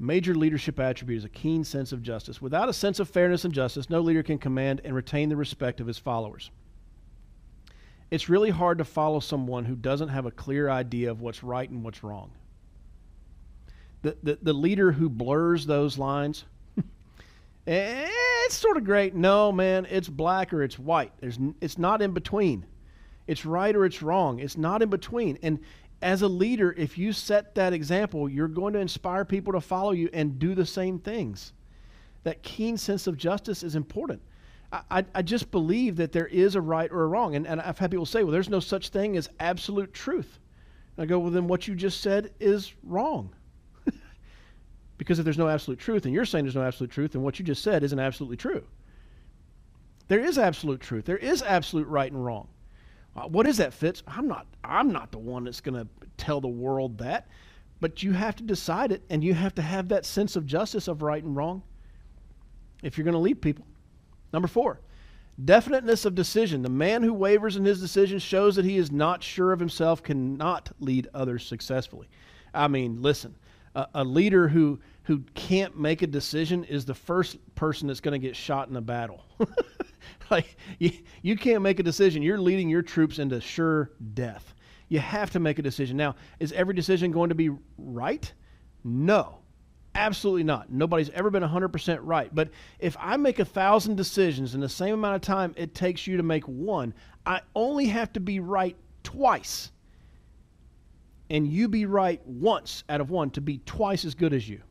Major 0.04 0.36
leadership 0.36 0.82
attribute 0.82 1.20
is 1.20 1.24
a 1.24 1.30
keen 1.30 1.64
sense 1.64 1.94
of 1.94 2.02
justice. 2.02 2.42
Without 2.42 2.68
a 2.68 2.74
sense 2.74 3.00
of 3.00 3.10
fairness 3.10 3.46
and 3.46 3.54
justice, 3.54 3.90
no 3.90 4.02
leader 4.02 4.22
can 4.22 4.38
command 4.38 4.82
and 4.84 4.94
retain 4.94 5.30
the 5.30 5.38
respect 5.38 5.80
of 5.80 5.88
his 5.88 5.98
followers. 5.98 6.52
It's 8.12 8.28
really 8.28 8.50
hard 8.50 8.80
to 8.80 8.84
follow 8.84 9.22
someone 9.22 9.64
who 9.64 9.76
doesn't 9.76 10.10
have 10.10 10.26
a 10.26 10.32
clear 10.32 10.70
idea 10.70 11.10
of 11.10 11.22
what's 11.22 11.42
right 11.42 11.70
and 11.70 11.86
what's 11.86 12.04
wrong. 12.04 12.32
The, 14.02 14.18
the, 14.22 14.40
the 14.42 14.54
leader 14.54 14.92
who 14.92 15.08
blurs 15.08 15.66
those 15.66 15.98
lines, 15.98 16.44
eh, 17.68 18.10
it's 18.46 18.58
sort 18.58 18.76
of 18.76 18.84
great. 18.84 19.16
No, 19.16 19.54
man, 19.54 19.88
it's 19.90 20.10
black 20.10 20.54
or 20.54 20.64
it's 20.64 20.78
white. 20.78 21.14
There's, 21.22 21.40
it's 21.62 21.78
not 21.78 22.02
in 22.02 22.12
between. 22.12 22.66
It's 23.26 23.46
right 23.46 23.74
or 23.74 23.86
it's 23.86 24.02
wrong. 24.02 24.40
It's 24.40 24.58
not 24.58 24.82
in 24.82 24.90
between. 24.90 25.40
And 25.42 25.60
as 26.04 26.22
a 26.22 26.28
leader, 26.28 26.74
if 26.78 26.98
you 26.98 27.14
set 27.14 27.56
that 27.56 27.74
example, 27.74 28.28
you're 28.30 28.50
going 28.50 28.74
to 28.74 28.80
inspire 28.80 29.24
people 29.24 29.54
to 29.54 29.62
follow 29.62 29.92
you 29.92 30.10
and 30.12 30.38
do 30.38 30.54
the 30.54 30.66
same 30.66 31.00
things. 31.00 31.54
That 32.24 32.44
keen 32.44 32.78
sense 32.78 33.08
of 33.08 33.18
justice 33.18 33.64
is 33.64 33.76
important. 33.76 34.22
I, 34.72 35.06
I 35.14 35.22
just 35.22 35.50
believe 35.52 35.96
that 35.98 36.12
there 36.12 36.28
is 36.28 36.56
a 36.56 36.62
right 36.62 36.92
or 36.92 37.04
a 37.04 37.08
wrong. 37.08 37.36
And, 37.36 37.48
and 37.48 37.62
I've 37.62 37.78
had 37.78 37.92
people 37.92 38.06
say, 38.06 38.24
well, 38.24 38.32
there's 38.32 38.50
no 38.50 38.60
such 38.60 38.90
thing 38.90 39.16
as 39.18 39.30
absolute 39.40 39.94
truth. 39.94 40.40
And 40.98 41.04
I 41.04 41.06
go, 41.06 41.20
well, 41.20 41.32
then 41.32 41.48
what 41.48 41.68
you 41.68 41.76
just 41.76 42.02
said 42.02 42.34
is 42.40 42.74
wrong. 42.84 43.34
because 44.98 45.20
if 45.20 45.26
there's 45.26 45.38
no 45.38 45.48
absolute 45.48 45.80
truth, 45.80 46.06
and 46.06 46.14
you're 46.14 46.26
saying 46.26 46.44
there's 46.46 46.56
no 46.56 46.64
absolute 46.64 46.92
truth, 46.92 47.14
then 47.14 47.22
what 47.22 47.40
you 47.40 47.46
just 47.46 47.64
said 47.64 47.84
isn't 47.84 48.00
absolutely 48.00 48.38
true. 48.38 48.64
There 50.08 50.20
is 50.20 50.38
absolute 50.38 50.82
truth. 50.82 51.06
There 51.06 51.18
is 51.18 51.42
absolute 51.44 51.88
right 51.88 52.12
and 52.12 52.24
wrong. 52.24 52.48
Uh, 53.16 53.24
what 53.24 53.48
is 53.48 53.58
that, 53.58 53.74
Fitz? 53.74 54.04
I'm 54.08 54.28
not. 54.28 54.48
I'm 54.64 54.92
not 54.92 55.12
the 55.12 55.20
one 55.20 55.44
that's 55.44 55.62
going 55.62 55.76
to 55.76 55.88
tell 56.18 56.42
the 56.42 56.48
world 56.48 56.98
that, 57.00 57.28
but 57.80 58.02
you 58.02 58.14
have 58.14 58.36
to 58.38 58.44
decide 58.44 58.92
it, 58.92 59.04
and 59.10 59.24
you 59.24 59.34
have 59.34 59.54
to 59.56 59.62
have 59.62 59.90
that 59.90 60.06
sense 60.06 60.36
of 60.36 60.46
justice 60.46 60.88
of 60.88 61.02
right 61.02 61.24
and 61.24 61.36
wrong. 61.36 61.62
If 62.82 62.98
you're 62.98 63.06
going 63.06 63.14
to 63.14 63.20
lead 63.20 63.42
people. 63.42 63.66
Number 64.34 64.48
four, 64.48 64.82
definiteness 65.44 66.06
of 66.06 66.16
decision. 66.16 66.64
The 66.64 66.70
man 66.70 67.04
who 67.04 67.14
wavers 67.14 67.56
in 67.56 67.64
his 67.64 67.80
decision 67.80 68.20
shows 68.20 68.56
that 68.56 68.66
he 68.66 68.78
is 68.78 68.92
not 68.92 69.24
sure 69.24 69.52
of 69.52 69.60
himself, 69.60 70.04
cannot 70.04 70.72
lead 70.80 71.08
others 71.14 71.46
successfully. 71.46 72.08
I 72.54 72.68
mean, 72.68 73.02
listen, 73.02 73.36
a, 73.76 73.88
a 73.94 74.04
leader 74.04 74.48
who 74.48 74.80
who 75.04 75.20
can't 75.36 75.78
make 75.78 76.02
a 76.02 76.08
decision 76.08 76.64
is 76.64 76.86
the 76.86 76.94
first 76.94 77.38
person 77.56 77.88
that's 77.88 78.00
going 78.00 78.20
to 78.20 78.26
get 78.26 78.36
shot 78.38 78.70
in 78.70 78.76
a 78.78 78.82
battle. 78.82 79.26
like 80.32 80.58
you, 80.80 80.92
you 81.22 81.36
can't 81.38 81.62
make 81.62 81.80
a 81.80 81.84
decision. 81.84 82.22
You're 82.22 82.40
leading 82.40 82.70
your 82.70 82.82
troops 82.82 83.20
into 83.20 83.40
sure 83.42 83.92
death. 84.14 84.54
You 84.90 85.00
have 85.00 85.32
to 85.32 85.40
make 85.40 85.60
a 85.60 85.62
decision. 85.62 85.98
Now, 85.98 86.16
is 86.40 86.52
every 86.52 86.74
decision 86.74 87.12
going 87.12 87.30
to 87.30 87.36
be 87.36 87.50
right? 87.78 88.32
No. 88.84 89.40
Absolutely 89.96 90.44
not. 90.44 90.72
Nobody's 90.72 91.12
ever 91.12 91.30
been 91.30 91.44
100% 91.44 92.00
right. 92.02 92.34
But 92.34 92.50
if 92.80 92.98
I 93.00 93.16
make 93.18 93.40
a 93.40 93.46
thousand 93.46 93.96
decisions 93.96 94.56
in 94.56 94.62
the 94.62 94.70
same 94.70 94.96
amount 94.96 95.16
of 95.16 95.22
time 95.22 95.54
it 95.56 95.76
takes 95.76 96.08
you 96.08 96.18
to 96.18 96.24
make 96.24 96.48
one, 96.48 96.94
I 97.26 97.42
only 97.56 97.86
have 97.86 98.12
to 98.14 98.20
be 98.20 98.40
right 98.40 98.76
twice. 99.04 99.72
And 101.30 101.48
you 101.48 101.68
be 101.68 101.86
right 101.86 102.22
once 102.26 102.84
out 102.90 103.02
of 103.02 103.12
one 103.12 103.30
to 103.32 103.42
be 103.42 103.60
twice 103.60 104.04
as 104.04 104.16
good 104.16 104.34
as 104.34 104.48
you. 104.50 104.62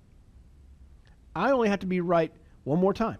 I 1.34 1.52
only 1.52 1.68
have 1.68 1.80
to 1.80 1.86
be 1.86 2.00
right 2.00 2.32
one 2.64 2.78
more 2.78 2.92
time. 2.92 3.18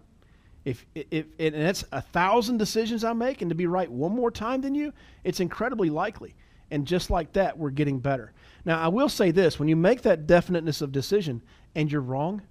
If, 0.64 0.86
if 0.94 1.26
and 1.38 1.54
that's 1.54 1.84
a 1.90 2.00
thousand 2.00 2.58
decisions 2.58 3.02
I 3.02 3.12
make, 3.12 3.42
and 3.42 3.50
to 3.50 3.54
be 3.54 3.66
right 3.66 3.90
one 3.90 4.12
more 4.12 4.30
time 4.30 4.60
than 4.60 4.74
you, 4.74 4.92
it's 5.24 5.40
incredibly 5.40 5.90
likely. 5.90 6.34
And 6.70 6.86
just 6.86 7.10
like 7.10 7.32
that, 7.32 7.58
we're 7.58 7.70
getting 7.70 7.98
better. 7.98 8.32
Now, 8.64 8.80
I 8.80 8.88
will 8.88 9.08
say 9.08 9.30
this 9.30 9.58
when 9.58 9.68
you 9.68 9.76
make 9.76 10.02
that 10.02 10.26
definiteness 10.26 10.80
of 10.80 10.92
decision 10.92 11.42
and 11.74 11.90
you're 11.90 12.00
wrong, 12.00 12.42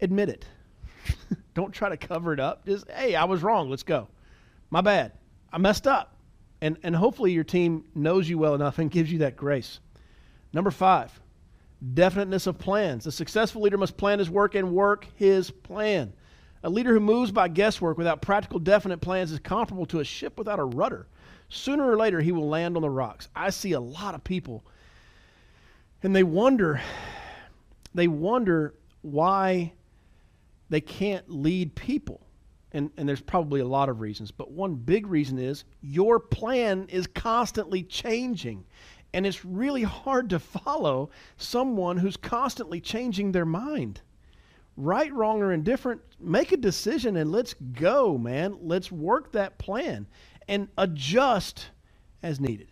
admit 0.00 0.28
it. 0.28 0.44
Don't 1.54 1.72
try 1.72 1.88
to 1.88 1.96
cover 1.96 2.32
it 2.32 2.40
up. 2.40 2.66
Just, 2.66 2.90
hey, 2.90 3.14
I 3.14 3.24
was 3.24 3.42
wrong. 3.42 3.70
Let's 3.70 3.82
go. 3.82 4.08
My 4.70 4.80
bad. 4.80 5.12
I 5.52 5.58
messed 5.58 5.86
up. 5.86 6.16
And, 6.60 6.76
and 6.82 6.96
hopefully 6.96 7.32
your 7.32 7.44
team 7.44 7.84
knows 7.94 8.28
you 8.28 8.38
well 8.38 8.54
enough 8.54 8.78
and 8.78 8.90
gives 8.90 9.12
you 9.12 9.18
that 9.18 9.36
grace. 9.36 9.80
Number 10.52 10.70
five, 10.70 11.20
definiteness 11.92 12.46
of 12.46 12.58
plans. 12.58 13.04
The 13.04 13.12
successful 13.12 13.62
leader 13.62 13.78
must 13.78 13.96
plan 13.96 14.18
his 14.18 14.30
work 14.30 14.54
and 14.54 14.72
work 14.72 15.06
his 15.16 15.50
plan. 15.50 16.12
A 16.64 16.70
leader 16.70 16.94
who 16.94 17.00
moves 17.00 17.30
by 17.30 17.48
guesswork 17.48 17.98
without 17.98 18.22
practical, 18.22 18.58
definite 18.58 19.02
plans 19.02 19.30
is 19.30 19.38
comparable 19.38 19.84
to 19.86 20.00
a 20.00 20.04
ship 20.04 20.38
without 20.38 20.58
a 20.58 20.64
rudder. 20.64 21.06
Sooner 21.50 21.88
or 21.88 21.98
later, 21.98 22.22
he 22.22 22.32
will 22.32 22.48
land 22.48 22.74
on 22.76 22.82
the 22.82 22.88
rocks. 22.88 23.28
I 23.36 23.50
see 23.50 23.72
a 23.72 23.80
lot 23.80 24.14
of 24.14 24.24
people, 24.24 24.64
and 26.02 26.16
they 26.16 26.22
wonder, 26.22 26.80
they 27.94 28.08
wonder 28.08 28.72
why 29.02 29.74
they 30.70 30.80
can't 30.80 31.28
lead 31.28 31.74
people. 31.74 32.22
And, 32.72 32.90
and 32.96 33.06
there's 33.06 33.20
probably 33.20 33.60
a 33.60 33.66
lot 33.66 33.90
of 33.90 34.00
reasons, 34.00 34.30
but 34.30 34.50
one 34.50 34.74
big 34.74 35.06
reason 35.06 35.38
is 35.38 35.64
your 35.82 36.18
plan 36.18 36.86
is 36.88 37.06
constantly 37.06 37.82
changing. 37.82 38.64
And 39.12 39.26
it's 39.26 39.44
really 39.44 39.82
hard 39.82 40.30
to 40.30 40.38
follow 40.38 41.10
someone 41.36 41.98
who's 41.98 42.16
constantly 42.16 42.80
changing 42.80 43.32
their 43.32 43.44
mind 43.44 44.00
right, 44.76 45.12
wrong, 45.12 45.42
or 45.42 45.52
indifferent, 45.52 46.00
make 46.20 46.52
a 46.52 46.56
decision 46.56 47.16
and 47.16 47.30
let's 47.30 47.54
go, 47.72 48.18
man. 48.18 48.56
Let's 48.60 48.90
work 48.90 49.32
that 49.32 49.58
plan 49.58 50.06
and 50.48 50.68
adjust 50.78 51.70
as 52.22 52.40
needed. 52.40 52.68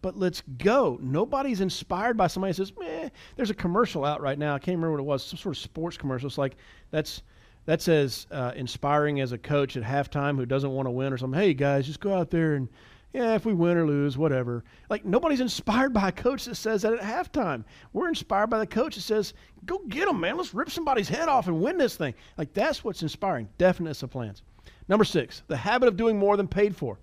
But 0.00 0.16
let's 0.16 0.42
go. 0.58 0.98
Nobody's 1.02 1.60
inspired 1.60 2.16
by 2.16 2.28
somebody 2.28 2.50
who 2.50 2.64
says, 2.64 2.72
"Meh." 2.78 3.08
There's 3.36 3.50
a 3.50 3.54
commercial 3.54 4.04
out 4.04 4.20
right 4.20 4.38
now. 4.38 4.54
I 4.54 4.58
can't 4.58 4.76
remember 4.76 4.92
what 4.92 5.00
it 5.00 5.06
was. 5.06 5.24
Some 5.24 5.38
sort 5.38 5.56
of 5.56 5.60
sports 5.60 5.96
commercial. 5.96 6.28
It's 6.28 6.38
like 6.38 6.56
that's 6.90 7.22
that's 7.66 7.88
as 7.88 8.26
uh, 8.30 8.52
inspiring 8.54 9.20
as 9.20 9.32
a 9.32 9.38
coach 9.38 9.76
at 9.76 9.82
halftime 9.82 10.36
who 10.36 10.46
doesn't 10.46 10.70
want 10.70 10.86
to 10.86 10.90
win 10.90 11.12
or 11.12 11.18
something. 11.18 11.38
Hey 11.38 11.52
guys, 11.52 11.86
just 11.86 12.00
go 12.00 12.14
out 12.14 12.30
there 12.30 12.54
and 12.54 12.68
yeah, 13.12 13.34
if 13.34 13.46
we 13.46 13.54
win 13.54 13.76
or 13.76 13.86
lose, 13.86 14.18
whatever. 14.18 14.64
Like 14.90 15.04
nobody's 15.04 15.40
inspired 15.40 15.94
by 15.94 16.08
a 16.08 16.12
coach 16.12 16.44
that 16.44 16.56
says 16.56 16.82
that 16.82 16.92
at 16.92 17.00
halftime. 17.00 17.64
We're 17.92 18.08
inspired 18.08 18.48
by 18.48 18.58
the 18.58 18.66
coach 18.66 18.96
that 18.96 19.02
says, 19.02 19.32
"Go 19.64 19.78
get 19.88 20.06
them, 20.06 20.20
man. 20.20 20.36
Let's 20.36 20.54
rip 20.54 20.70
somebody's 20.70 21.08
head 21.08 21.28
off 21.28 21.46
and 21.46 21.60
win 21.60 21.78
this 21.78 21.96
thing." 21.96 22.14
Like 22.36 22.52
that's 22.52 22.84
what's 22.84 23.02
inspiring. 23.02 23.48
Definiteness 23.56 24.02
of 24.02 24.10
plans. 24.10 24.42
Number 24.88 25.04
six, 25.04 25.42
the 25.48 25.56
habit 25.56 25.88
of 25.88 25.96
doing 25.96 26.18
more 26.18 26.36
than 26.36 26.48
paid 26.48 26.76
for. 26.76 26.98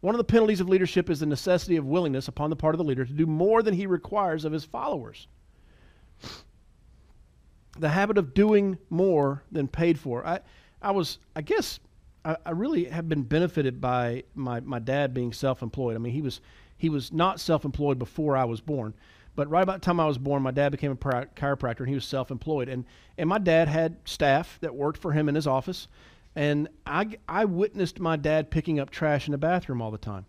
One 0.00 0.14
of 0.14 0.18
the 0.18 0.24
penalties 0.24 0.60
of 0.60 0.68
leadership 0.68 1.10
is 1.10 1.20
the 1.20 1.26
necessity 1.26 1.76
of 1.76 1.84
willingness 1.84 2.28
upon 2.28 2.48
the 2.48 2.56
part 2.56 2.74
of 2.74 2.78
the 2.78 2.84
leader 2.84 3.04
to 3.04 3.12
do 3.12 3.26
more 3.26 3.62
than 3.62 3.74
he 3.74 3.86
requires 3.86 4.46
of 4.46 4.52
his 4.52 4.64
followers. 4.64 5.28
The 7.78 7.88
habit 7.88 8.16
of 8.16 8.32
doing 8.32 8.78
more 8.88 9.44
than 9.52 9.68
paid 9.68 9.98
for. 9.98 10.26
I, 10.26 10.40
I 10.80 10.90
was, 10.90 11.18
I 11.36 11.42
guess, 11.42 11.80
I, 12.24 12.36
I 12.44 12.50
really 12.50 12.84
have 12.84 13.08
been 13.08 13.22
benefited 13.22 13.80
by 13.80 14.24
my, 14.34 14.60
my 14.60 14.78
dad 14.78 15.14
being 15.14 15.32
self-employed. 15.32 15.94
I 15.96 15.98
mean, 15.98 16.12
he 16.12 16.22
was 16.22 16.40
he 16.76 16.88
was 16.88 17.12
not 17.12 17.40
self-employed 17.40 17.98
before 17.98 18.36
I 18.36 18.44
was 18.44 18.62
born, 18.62 18.94
but 19.36 19.50
right 19.50 19.62
about 19.62 19.80
the 19.80 19.84
time 19.84 20.00
I 20.00 20.06
was 20.06 20.16
born, 20.16 20.42
my 20.42 20.50
dad 20.50 20.70
became 20.72 20.92
a 20.92 20.96
chiropractor 20.96 21.80
and 21.80 21.88
he 21.88 21.94
was 21.94 22.04
self-employed. 22.04 22.68
And 22.68 22.84
and 23.18 23.28
my 23.28 23.38
dad 23.38 23.68
had 23.68 23.96
staff 24.04 24.58
that 24.60 24.74
worked 24.74 24.98
for 24.98 25.12
him 25.12 25.28
in 25.28 25.34
his 25.34 25.46
office, 25.46 25.88
and 26.34 26.68
I 26.86 27.18
I 27.28 27.44
witnessed 27.44 28.00
my 28.00 28.16
dad 28.16 28.50
picking 28.50 28.80
up 28.80 28.90
trash 28.90 29.26
in 29.26 29.32
the 29.32 29.38
bathroom 29.38 29.82
all 29.82 29.90
the 29.90 29.98
time. 29.98 30.26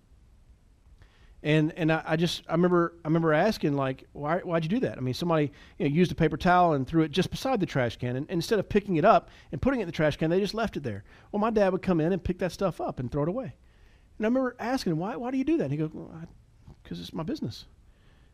And 1.43 1.74
and 1.75 1.91
I, 1.91 2.03
I, 2.05 2.15
just 2.17 2.43
I 2.48 2.51
remember 2.51 2.93
I 3.03 3.07
remember 3.07 3.33
asking 3.33 3.75
like 3.75 4.03
why 4.12 4.39
why'd 4.39 4.63
you 4.63 4.69
do 4.69 4.79
that? 4.81 4.98
I 4.98 5.01
mean 5.01 5.15
somebody 5.15 5.51
you 5.79 5.89
know, 5.89 5.93
used 5.93 6.12
a 6.12 6.15
paper 6.15 6.38
towel 6.38 6.74
and 6.74 6.88
threw 6.88 7.01
it 7.01 7.10
just 7.10 7.31
beside 7.31 7.60
the 7.60 7.65
trash 7.65 7.98
can, 7.98 8.15
and, 8.15 8.17
and, 8.17 8.29
instead 8.29 8.60
of 8.60 8.69
picking 8.69 8.98
it 8.98 9.05
up 9.05 9.29
and 9.51 9.60
putting 9.62 9.79
it 9.79 9.83
in 9.83 9.88
the 9.88 9.93
trash 9.93 10.17
can, 10.17 10.29
they 10.29 10.39
just 10.39 10.53
left 10.53 10.77
it 10.77 10.83
there. 10.83 11.03
Well, 11.31 11.39
my 11.39 11.50
dad 11.50 11.71
would 11.71 11.81
come 11.81 12.00
in 12.00 12.13
and 12.13 12.24
pick 12.24 12.38
that 12.39 12.51
stuff 12.51 12.79
up 12.79 13.00
and 13.00 13.12
throw 13.12 13.24
it 13.24 13.29
away. 13.29 13.55
And 14.17 14.25
I 14.25 14.29
remember 14.29 14.55
asking 14.60 14.93
him 14.93 15.00
why 15.00 15.15
why 15.15 15.31
do 15.31 15.38
you 15.38 15.43
do 15.43 15.57
that? 15.57 15.63
And 15.63 15.71
he 15.71 15.77
goes 15.77 15.89
because 15.89 16.98
well, 16.98 17.01
it's 17.01 17.13
my 17.13 17.24
business. 17.24 17.65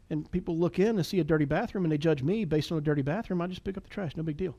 And 0.09 0.29
people 0.31 0.57
look 0.57 0.79
in 0.79 0.97
and 0.97 1.05
see 1.05 1.19
a 1.19 1.23
dirty 1.23 1.45
bathroom 1.45 1.85
and 1.85 1.91
they 1.91 1.97
judge 1.97 2.23
me 2.23 2.43
based 2.45 2.71
on 2.71 2.77
a 2.77 2.81
dirty 2.81 3.01
bathroom. 3.01 3.41
I 3.41 3.47
just 3.47 3.63
pick 3.63 3.77
up 3.77 3.83
the 3.83 3.89
trash, 3.89 4.15
no 4.17 4.23
big 4.23 4.37
deal. 4.37 4.57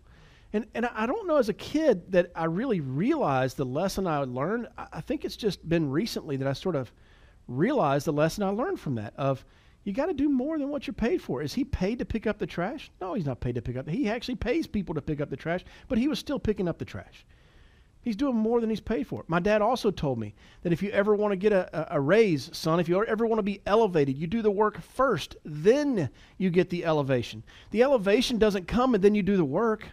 And 0.55 0.67
and 0.75 0.87
I 0.87 1.05
don't 1.05 1.27
know 1.27 1.37
as 1.37 1.51
a 1.51 1.55
kid 1.55 2.13
that 2.13 2.33
I 2.35 2.47
really 2.47 2.81
realized 2.81 3.59
the 3.59 3.67
lesson 3.67 4.07
I 4.07 4.21
learned. 4.21 4.69
I 4.79 5.03
think 5.03 5.27
it's 5.27 5.37
just 5.37 5.69
been 5.69 5.91
recently 5.91 6.39
that 6.39 6.49
I 6.49 6.55
sort 6.55 6.77
of 6.77 6.91
realize 7.49 8.05
the 8.05 8.13
lesson 8.13 8.45
I 8.45 8.51
learned 8.51 8.79
from 8.79 8.95
that 8.97 9.15
of 9.17 9.45
You 9.85 9.93
got 9.93 10.07
to 10.07 10.15
do 10.15 10.29
more 10.29 10.59
than 10.59 10.69
what 10.69 10.87
you're 10.87 10.95
paid 10.95 11.23
for. 11.23 11.43
Is 11.43 11.55
he 11.55 11.65
paid 11.65 11.99
to 11.99 12.05
pick 12.05 12.27
up 12.27 12.39
the 12.39 12.47
trash? 12.47 12.91
No, 13.01 13.15
he's 13.15 13.25
not 13.25 13.41
paid 13.41 13.55
to 13.55 13.63
pick 13.63 13.77
up. 13.77 13.89
He 13.89 14.09
actually 14.09 14.37
pays 14.37 14.67
people 14.67 14.95
to 14.95 15.03
pick 15.03 15.21
up 15.21 15.31
the 15.31 15.37
trash, 15.37 15.65
but 15.89 15.99
he 15.99 16.09
was 16.09 16.19
still 16.19 16.39
picking 16.39 16.69
up 16.69 16.79
the 16.79 16.85
trash. 16.85 17.25
He's 18.03 18.17
doing 18.17 18.37
more 18.37 18.61
than 18.61 18.71
he's 18.71 18.81
paid 18.81 19.07
for. 19.07 19.25
My 19.29 19.41
dad 19.41 19.61
also 19.61 19.91
told 19.91 20.19
me 20.19 20.35
that 20.63 20.73
if 20.73 20.83
you 20.83 20.91
ever 20.91 21.15
want 21.15 21.33
to 21.33 21.37
get 21.37 21.53
a, 21.53 21.95
a, 21.95 22.01
raise, 22.01 22.49
son, 22.57 22.81
if 22.81 22.89
you 22.89 23.05
ever 23.05 23.27
want 23.27 23.39
to 23.39 23.43
be 23.43 23.61
elevated, 23.67 24.17
you 24.17 24.27
do 24.27 24.41
the 24.41 24.51
work 24.51 24.81
first, 24.81 25.37
then 25.45 26.09
you 26.39 26.49
get 26.51 26.71
the 26.71 26.85
elevation. 26.85 27.43
The 27.71 27.83
elevation 27.83 28.39
doesn't 28.39 28.69
come 28.69 28.95
and 28.95 29.03
then 29.03 29.15
you 29.15 29.23
do 29.23 29.37
the 29.37 29.45
work. 29.45 29.89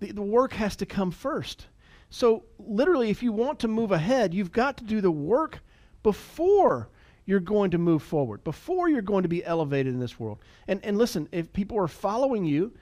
The, 0.00 0.12
the 0.12 0.22
work 0.22 0.52
has 0.52 0.76
to 0.76 0.86
come 0.86 1.10
first. 1.10 1.66
So, 2.10 2.44
literally, 2.58 3.10
if 3.10 3.22
you 3.22 3.32
want 3.32 3.58
to 3.60 3.68
move 3.68 3.90
ahead, 3.90 4.32
you've 4.32 4.52
got 4.52 4.76
to 4.76 4.84
do 4.84 5.00
the 5.00 5.10
work 5.10 5.60
before 6.06 6.88
you're 7.24 7.40
going 7.40 7.72
to 7.72 7.78
move 7.78 8.00
forward, 8.00 8.44
before 8.44 8.88
you're 8.88 9.02
going 9.02 9.24
to 9.24 9.28
be 9.28 9.44
elevated 9.44 9.92
in 9.92 9.98
this 9.98 10.20
world. 10.20 10.38
And, 10.68 10.78
and 10.84 10.96
listen, 10.96 11.28
if 11.32 11.52
people 11.52 11.76
are 11.78 11.88
following 11.88 12.44
you, 12.44 12.72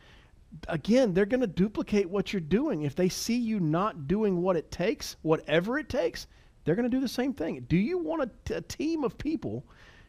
again, 0.69 1.15
they're 1.15 1.25
going 1.25 1.41
to 1.41 1.47
duplicate 1.47 2.11
what 2.11 2.35
you're 2.35 2.41
doing. 2.41 2.83
If 2.83 2.95
they 2.95 3.09
see 3.09 3.39
you 3.39 3.61
not 3.61 4.07
doing 4.07 4.43
what 4.43 4.57
it 4.57 4.71
takes, 4.71 5.17
whatever 5.23 5.79
it 5.79 5.89
takes, 5.89 6.27
they're 6.65 6.75
going 6.75 6.91
to 6.91 6.95
do 6.95 7.01
the 7.01 7.09
same 7.09 7.33
thing. 7.33 7.65
Do 7.67 7.79
you 7.79 7.97
want 7.97 8.25
a, 8.25 8.31
t- 8.45 8.53
a 8.53 8.61
team 8.61 9.05
of 9.05 9.17
people? 9.17 9.65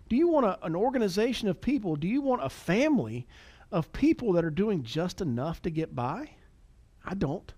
Do 0.10 0.18
you 0.18 0.28
want 0.28 0.46
a, 0.46 0.66
an 0.66 0.76
organization 0.76 1.48
of 1.48 1.62
people? 1.62 1.96
Do 1.96 2.10
you 2.10 2.20
want 2.20 2.44
a 2.44 2.50
family 2.50 3.28
of 3.72 3.94
people 3.94 4.34
that 4.34 4.44
are 4.44 4.50
doing 4.50 4.84
just 4.84 5.22
enough 5.22 5.62
to 5.62 5.70
get 5.70 5.96
by? 5.96 6.32
I 7.06 7.14
don't. 7.14 7.54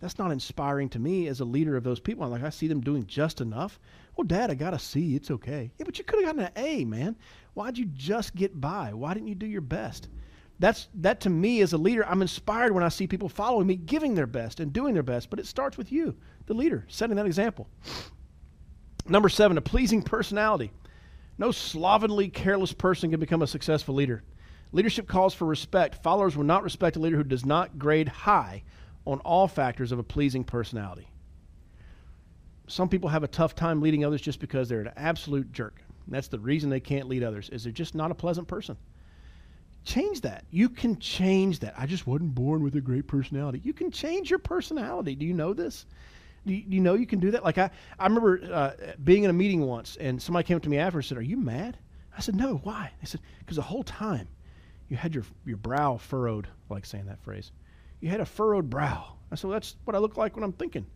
That's 0.00 0.18
not 0.18 0.30
inspiring 0.30 0.90
to 0.90 0.98
me 0.98 1.26
as 1.26 1.40
a 1.40 1.44
leader 1.44 1.76
of 1.76 1.84
those 1.84 2.00
people. 2.00 2.24
I'm 2.24 2.30
like, 2.30 2.42
I 2.42 2.50
see 2.50 2.68
them 2.68 2.82
doing 2.82 3.06
just 3.06 3.40
enough. 3.40 3.80
Well, 4.14 4.26
Dad, 4.26 4.50
I 4.50 4.54
got 4.54 4.74
a 4.74 4.78
C. 4.78 5.16
It's 5.16 5.30
okay. 5.30 5.70
Yeah, 5.78 5.84
but 5.86 5.98
you 5.98 6.04
could 6.04 6.22
have 6.22 6.36
gotten 6.36 6.52
an 6.54 6.64
A, 6.64 6.84
man. 6.84 7.16
Why'd 7.54 7.78
you 7.78 7.86
just 7.86 8.34
get 8.34 8.60
by? 8.60 8.92
Why 8.92 9.14
didn't 9.14 9.28
you 9.28 9.34
do 9.34 9.46
your 9.46 9.62
best? 9.62 10.08
That's 10.58 10.88
that 10.94 11.20
to 11.20 11.30
me 11.30 11.60
as 11.60 11.72
a 11.72 11.78
leader, 11.78 12.06
I'm 12.06 12.22
inspired 12.22 12.72
when 12.72 12.84
I 12.84 12.88
see 12.88 13.06
people 13.06 13.28
following 13.28 13.66
me, 13.66 13.76
giving 13.76 14.14
their 14.14 14.26
best 14.26 14.60
and 14.60 14.72
doing 14.72 14.94
their 14.94 15.02
best. 15.02 15.28
But 15.30 15.38
it 15.38 15.46
starts 15.46 15.76
with 15.76 15.92
you, 15.92 16.16
the 16.46 16.54
leader, 16.54 16.84
setting 16.88 17.16
that 17.16 17.26
example. 17.26 17.68
Number 19.06 19.28
seven, 19.28 19.58
a 19.58 19.62
pleasing 19.62 20.02
personality. 20.02 20.72
No 21.38 21.52
slovenly, 21.52 22.28
careless 22.28 22.72
person 22.72 23.10
can 23.10 23.20
become 23.20 23.42
a 23.42 23.46
successful 23.46 23.94
leader. 23.94 24.22
Leadership 24.72 25.06
calls 25.06 25.34
for 25.34 25.44
respect. 25.44 26.02
Followers 26.02 26.36
will 26.36 26.44
not 26.44 26.62
respect 26.62 26.96
a 26.96 26.98
leader 26.98 27.16
who 27.16 27.24
does 27.24 27.44
not 27.44 27.78
grade 27.78 28.08
high 28.08 28.62
on 29.06 29.20
all 29.20 29.48
factors 29.48 29.92
of 29.92 29.98
a 29.98 30.02
pleasing 30.02 30.44
personality. 30.44 31.08
Some 32.66 32.88
people 32.88 33.08
have 33.08 33.22
a 33.22 33.28
tough 33.28 33.54
time 33.54 33.80
leading 33.80 34.04
others 34.04 34.20
just 34.20 34.40
because 34.40 34.68
they're 34.68 34.80
an 34.80 34.92
absolute 34.96 35.52
jerk. 35.52 35.80
that's 36.08 36.28
the 36.28 36.38
reason 36.38 36.68
they 36.68 36.80
can't 36.80 37.08
lead 37.08 37.22
others 37.22 37.48
is 37.48 37.64
they're 37.64 37.72
just 37.72 37.94
not 37.94 38.10
a 38.10 38.14
pleasant 38.14 38.48
person. 38.48 38.76
Change 39.84 40.22
that. 40.22 40.44
You 40.50 40.68
can 40.68 40.98
change 40.98 41.60
that. 41.60 41.74
I 41.78 41.86
just 41.86 42.08
wasn't 42.08 42.34
born 42.34 42.64
with 42.64 42.74
a 42.74 42.80
great 42.80 43.06
personality. 43.06 43.60
You 43.62 43.72
can 43.72 43.92
change 43.92 44.30
your 44.30 44.40
personality. 44.40 45.14
Do 45.14 45.24
you 45.24 45.32
know 45.32 45.54
this? 45.54 45.86
Do 46.44 46.54
you, 46.54 46.62
do 46.62 46.74
you 46.74 46.80
know 46.80 46.94
you 46.94 47.06
can 47.06 47.20
do 47.20 47.30
that? 47.32 47.44
Like 47.44 47.58
I, 47.58 47.70
I 47.98 48.04
remember 48.06 48.40
uh, 48.52 48.72
being 49.04 49.22
in 49.22 49.30
a 49.30 49.32
meeting 49.32 49.60
once, 49.60 49.96
and 49.96 50.20
somebody 50.20 50.46
came 50.46 50.56
up 50.56 50.62
to 50.64 50.68
me 50.68 50.78
after 50.78 50.98
and 50.98 51.04
said, 51.04 51.18
"Are 51.18 51.22
you 51.22 51.36
mad?" 51.36 51.76
I 52.16 52.20
said, 52.20 52.34
"No. 52.34 52.56
Why?" 52.56 52.90
They 53.00 53.06
said, 53.06 53.20
"Because 53.40 53.56
the 53.56 53.62
whole 53.62 53.82
time 53.84 54.28
you 54.88 54.96
had 54.96 55.14
your 55.14 55.24
your 55.44 55.56
brow 55.56 55.96
furrowed." 55.96 56.46
I 56.46 56.74
like 56.74 56.86
saying 56.86 57.06
that 57.06 57.20
phrase. 57.20 57.52
You 58.00 58.08
had 58.10 58.20
a 58.20 58.26
furrowed 58.26 58.70
brow. 58.70 59.16
I 59.30 59.34
said, 59.34 59.48
well, 59.48 59.54
"That's 59.54 59.76
what 59.84 59.96
I 59.96 59.98
look 59.98 60.16
like 60.16 60.36
when 60.36 60.44
I'm 60.44 60.52
thinking." 60.52 60.86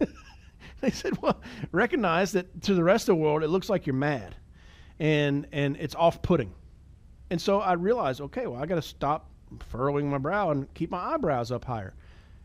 they 0.80 0.90
said, 0.90 1.20
"Well, 1.22 1.40
recognize 1.72 2.32
that 2.32 2.62
to 2.62 2.74
the 2.74 2.84
rest 2.84 3.08
of 3.08 3.16
the 3.16 3.22
world, 3.22 3.42
it 3.42 3.48
looks 3.48 3.68
like 3.68 3.86
you're 3.86 3.94
mad, 3.94 4.34
and 4.98 5.46
and 5.52 5.76
it's 5.76 5.94
off-putting." 5.94 6.52
And 7.30 7.40
so 7.40 7.60
I 7.60 7.72
realized, 7.72 8.20
okay, 8.20 8.46
well, 8.46 8.62
I 8.62 8.66
got 8.66 8.76
to 8.76 8.82
stop 8.82 9.28
furrowing 9.68 10.08
my 10.08 10.18
brow 10.18 10.50
and 10.50 10.72
keep 10.74 10.90
my 10.90 11.14
eyebrows 11.14 11.50
up 11.50 11.64
higher. 11.64 11.94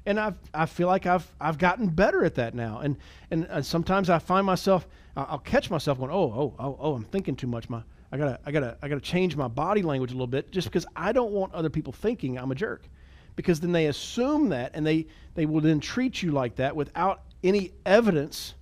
And 0.05 0.19
I've, 0.19 0.35
I 0.53 0.65
feel 0.65 0.87
like 0.87 1.05
I've 1.05 1.27
I've 1.39 1.59
gotten 1.59 1.87
better 1.87 2.25
at 2.25 2.35
that 2.35 2.55
now. 2.55 2.79
And 2.79 2.97
and 3.29 3.45
uh, 3.47 3.61
sometimes 3.61 4.09
I 4.09 4.17
find 4.17 4.45
myself 4.45 4.87
I'll 5.15 5.39
catch 5.39 5.69
myself 5.69 5.99
going, 5.99 6.11
oh 6.11 6.23
oh 6.23 6.55
oh 6.57 6.77
oh, 6.79 6.93
I'm 6.95 7.03
thinking 7.03 7.35
too 7.35 7.47
much. 7.47 7.69
My 7.69 7.83
I 8.11 8.17
gotta 8.17 8.39
I 8.45 8.51
gotta 8.51 8.77
I 8.81 8.87
gotta 8.87 9.01
change 9.01 9.35
my 9.35 9.47
body 9.47 9.83
language 9.83 10.11
a 10.11 10.15
little 10.15 10.25
bit 10.27 10.51
just 10.51 10.67
because 10.67 10.85
I 10.95 11.11
don't 11.11 11.31
want 11.31 11.53
other 11.53 11.69
people 11.69 11.93
thinking 11.93 12.37
I'm 12.37 12.51
a 12.51 12.55
jerk. 12.55 12.89
Because 13.35 13.59
then 13.59 13.71
they 13.71 13.87
assume 13.87 14.49
that 14.49 14.71
and 14.73 14.85
they 14.85 15.07
they 15.33 15.45
will 15.45 15.61
then 15.61 15.79
treat 15.79 16.21
you 16.21 16.31
like 16.31 16.55
that 16.57 16.75
without 16.75 17.21
any 17.43 17.71
evidence 17.85 18.53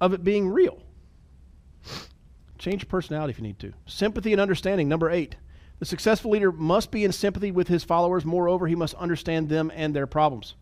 of 0.00 0.12
it 0.12 0.22
being 0.22 0.48
real. 0.48 0.80
Change 2.58 2.82
your 2.82 2.88
personality 2.88 3.30
if 3.30 3.38
you 3.38 3.44
need 3.44 3.58
to. 3.60 3.72
Sympathy 3.86 4.32
and 4.32 4.40
understanding. 4.40 4.88
Number 4.88 5.10
eight. 5.10 5.36
The 5.78 5.84
successful 5.84 6.32
leader 6.32 6.50
must 6.50 6.90
be 6.90 7.04
in 7.04 7.12
sympathy 7.12 7.52
with 7.52 7.68
his 7.68 7.84
followers. 7.84 8.24
Moreover, 8.24 8.66
he 8.66 8.74
must 8.74 8.94
understand 8.94 9.48
them 9.48 9.70
and 9.74 9.94
their 9.94 10.08
problems. 10.08 10.54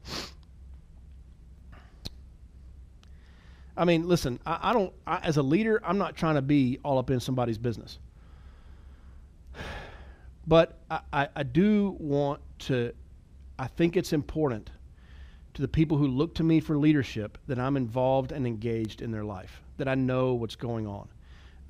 I 3.77 3.85
mean, 3.85 4.07
listen, 4.07 4.41
I, 4.45 4.59
I 4.63 4.73
don't, 4.73 4.93
I, 5.07 5.19
as 5.19 5.37
a 5.37 5.43
leader, 5.43 5.81
I'm 5.85 5.99
not 5.99 6.17
trying 6.17 6.37
to 6.37 6.43
be 6.43 6.79
all 6.83 6.99
up 6.99 7.11
in 7.11 7.21
somebody's 7.21 7.59
business. 7.59 7.99
But 10.49 10.79
I, 10.89 11.27
I 11.35 11.43
do 11.43 11.97
want 11.99 12.41
to, 12.61 12.93
I 13.59 13.67
think 13.67 13.97
it's 13.97 14.13
important 14.13 14.71
to 15.55 15.63
the 15.63 15.69
people 15.69 15.97
who 15.97 16.07
look 16.07 16.35
to 16.35 16.43
me 16.43 16.61
for 16.61 16.77
leadership 16.77 17.39
that 17.47 17.59
I'm 17.59 17.77
involved 17.77 18.33
and 18.33 18.47
engaged 18.47 19.01
in 19.01 19.11
their 19.11 19.25
life, 19.25 19.63
that 19.79 19.89
I 19.89 19.95
know 19.95 20.35
what's 20.35 20.57
going 20.57 20.87
on. 20.87 21.09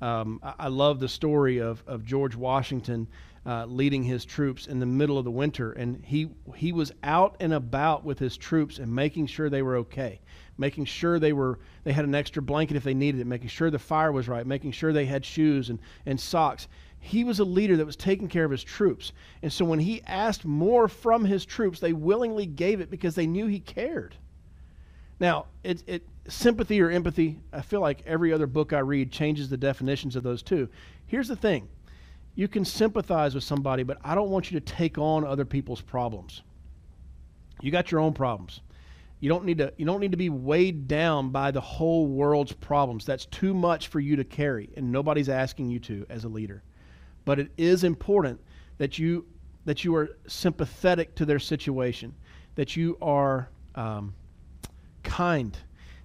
Um, 0.01 0.39
I, 0.43 0.53
I, 0.59 0.67
love 0.67 0.99
the 0.99 1.07
story 1.07 1.59
of, 1.59 1.81
of 1.87 2.05
George 2.05 2.35
Washington 2.35 3.07
uh, 3.47 3.65
leading 3.65 4.03
his 4.03 4.25
troops 4.25 4.67
in 4.67 4.79
the 4.79 4.85
middle 4.85 5.17
of 5.17 5.23
the 5.23 5.31
winter, 5.31 5.71
and 5.71 6.03
he 6.05 6.29
he 6.55 6.71
was 6.71 6.91
out 7.01 7.37
and 7.39 7.53
about 7.53 8.03
with 8.03 8.19
his 8.19 8.37
troops 8.37 8.77
and 8.77 8.93
making 8.93 9.25
sure 9.25 9.49
they 9.49 9.61
were 9.61 9.77
okay, 9.77 10.19
making 10.57 10.85
sure 10.85 11.17
they 11.17 11.33
were 11.33 11.57
they 11.83 11.93
had 11.93 12.05
an 12.05 12.13
extra 12.13 12.43
blanket 12.43 12.75
if 12.75 12.83
they 12.83 12.93
needed 12.93 13.21
it, 13.21 13.25
making 13.25 13.47
sure 13.47 13.71
the 13.71 13.79
fire 13.79 14.11
was 14.11 14.27
right, 14.27 14.45
making 14.45 14.71
sure 14.71 14.93
they 14.93 15.05
had 15.05 15.25
shoes 15.25 15.69
and, 15.69 15.79
and 16.05 16.19
socks. 16.19 16.67
He 16.99 17.23
was 17.23 17.39
a 17.39 17.45
leader 17.45 17.77
that 17.77 17.85
was 17.85 17.95
taking 17.95 18.27
care 18.27 18.43
of 18.43 18.51
his 18.51 18.63
troops, 18.63 19.13
and 19.41 19.51
so 19.51 19.63
when 19.65 19.79
he 19.79 20.01
asked 20.03 20.45
more 20.45 20.87
from 20.87 21.25
his 21.25 21.45
troops, 21.45 21.79
they 21.79 21.93
willingly 21.93 22.45
gave 22.45 22.81
it 22.81 22.89
because 22.89 23.15
they 23.15 23.27
knew 23.27 23.47
he 23.47 23.59
cared. 23.59 24.15
Now, 25.19 25.45
it, 25.63 25.83
it 25.87 26.07
sympathy 26.27 26.81
or 26.81 26.89
empathy, 26.89 27.39
I 27.53 27.61
feel 27.61 27.81
like 27.81 28.03
every 28.05 28.33
other 28.33 28.47
book 28.47 28.73
I 28.73 28.79
read 28.79 29.11
changes 29.11 29.49
the 29.49 29.57
definitions 29.57 30.15
of 30.15 30.23
those 30.23 30.43
two. 30.43 30.69
Here's 31.05 31.27
the 31.27 31.35
thing 31.35 31.69
you 32.35 32.47
can 32.47 32.63
sympathize 32.63 33.33
with 33.33 33.43
somebody, 33.43 33.83
but 33.83 33.97
I 34.03 34.13
don't 34.13 34.29
want 34.29 34.51
you 34.51 34.59
to 34.59 34.65
take 34.65 34.97
on 34.99 35.25
other 35.25 35.45
people's 35.45 35.81
problems. 35.81 36.43
You 37.61 37.71
got 37.71 37.91
your 37.91 37.99
own 37.99 38.13
problems. 38.13 38.61
You 39.19 39.29
don't 39.29 39.45
need 39.45 39.57
to 39.57 39.73
you 39.77 39.85
don't 39.85 39.99
need 39.99 40.11
to 40.11 40.17
be 40.17 40.29
weighed 40.29 40.87
down 40.87 41.31
by 41.31 41.49
the 41.49 41.61
whole 41.61 42.05
world's 42.05 42.53
problems. 42.53 43.05
That's 43.05 43.25
too 43.25 43.55
much 43.55 43.87
for 43.87 43.99
you 43.99 44.15
to 44.17 44.23
carry, 44.23 44.69
and 44.77 44.91
nobody's 44.91 45.29
asking 45.29 45.71
you 45.71 45.79
to 45.79 46.05
as 46.09 46.23
a 46.23 46.29
leader. 46.29 46.61
But 47.27 47.39
it 47.39 47.51
is 47.57 47.83
important 47.83 48.39
that 48.77 48.97
you 48.97 49.25
that 49.65 49.83
you 49.83 49.93
are 49.97 50.17
sympathetic 50.27 51.13
to 51.15 51.25
their 51.25 51.39
situation, 51.39 52.15
that 52.55 52.77
you 52.77 52.97
are 53.01 53.49
um, 53.75 54.13
kind 55.03 55.57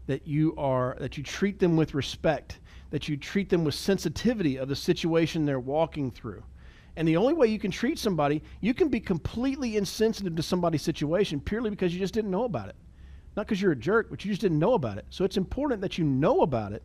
that 0.09 0.27
you 0.27 0.53
are 0.59 0.97
that 0.99 1.17
you 1.17 1.23
treat 1.23 1.61
them 1.61 1.77
with 1.77 1.95
respect, 1.95 2.59
that 2.91 3.09
you 3.09 3.17
treat 3.17 3.49
them 3.49 3.63
with 3.63 3.77
sensitivity 3.77 4.57
of 4.57 4.69
the 4.69 4.75
situation 4.75 5.47
they're 5.47 5.61
walking 5.61 6.11
through. 6.11 6.43
And 6.97 7.07
the 7.07 7.17
only 7.17 7.35
way 7.35 7.47
you 7.47 7.61
can 7.61 7.71
treat 7.71 8.01
somebody, 8.01 8.43
you 8.61 8.75
can 8.75 8.89
be 8.89 8.99
completely 8.99 9.77
insensitive 9.77 10.35
to 10.35 10.43
somebody's 10.43 10.83
situation 10.83 11.39
purely 11.39 11.71
because 11.71 11.95
you 11.95 12.01
just 12.01 12.15
didn't 12.15 12.33
know 12.33 12.47
about 12.47 12.69
it. 12.69 12.75
Not 13.37 13.47
because 13.47 13.63
you're 13.63 13.71
a 13.71 13.77
jerk, 13.77 14.11
but 14.11 14.25
you 14.25 14.33
just 14.33 14.41
didn't 14.41 14.59
know 14.59 14.75
about 14.75 14.99
it. 14.99 15.07
So 15.09 15.25
it's 15.25 15.37
important 15.37 15.81
that 15.83 15.99
you 15.99 16.05
know 16.05 16.41
about 16.41 16.73
it 16.73 16.83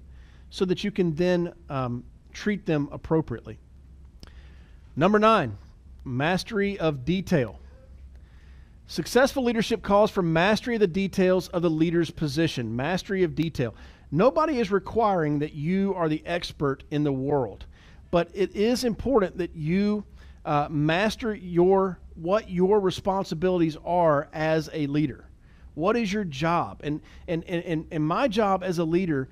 so 0.52 0.64
that 0.66 0.84
you 0.84 0.92
can 0.92 1.16
then 1.16 1.54
um, 1.72 2.04
treat 2.34 2.68
them 2.68 2.88
appropriately. 2.92 3.58
Number 5.00 5.20
nine, 5.20 5.56
mastery 6.04 6.80
of 6.80 7.06
detail. 7.06 7.60
Successful 8.88 9.44
leadership 9.44 9.84
calls 9.84 10.10
for 10.10 10.24
mastery 10.24 10.74
of 10.74 10.80
the 10.80 10.88
details 10.88 11.50
of 11.50 11.62
the 11.62 11.70
leader's 11.70 12.10
position, 12.10 12.76
mastery 12.76 13.22
of 13.22 13.36
detail. 13.36 13.76
Nobody 14.12 14.60
is 14.60 14.72
requiring 14.72 15.38
that 15.40 15.54
you 15.54 15.94
are 15.94 16.10
the 16.10 16.24
expert 16.26 16.84
in 16.90 17.04
the 17.04 17.12
world, 17.12 17.68
but 18.10 18.32
it 18.34 18.56
is 18.56 18.84
important 18.84 19.38
that 19.38 19.56
you 19.56 20.04
uh, 20.46 20.68
master 20.72 21.36
your 21.36 22.00
what 22.16 22.50
your 22.50 22.80
responsibilities 22.80 23.78
are 23.86 24.28
as 24.34 24.68
a 24.74 24.88
leader. 24.88 25.26
What 25.76 25.96
is 25.96 26.12
your 26.12 26.24
job? 26.24 26.82
And, 26.84 27.02
and, 27.28 27.44
and, 27.44 27.86
and 27.92 28.04
my 28.04 28.28
job 28.28 28.64
as 28.64 28.80
a 28.80 28.84
leader 28.84 29.30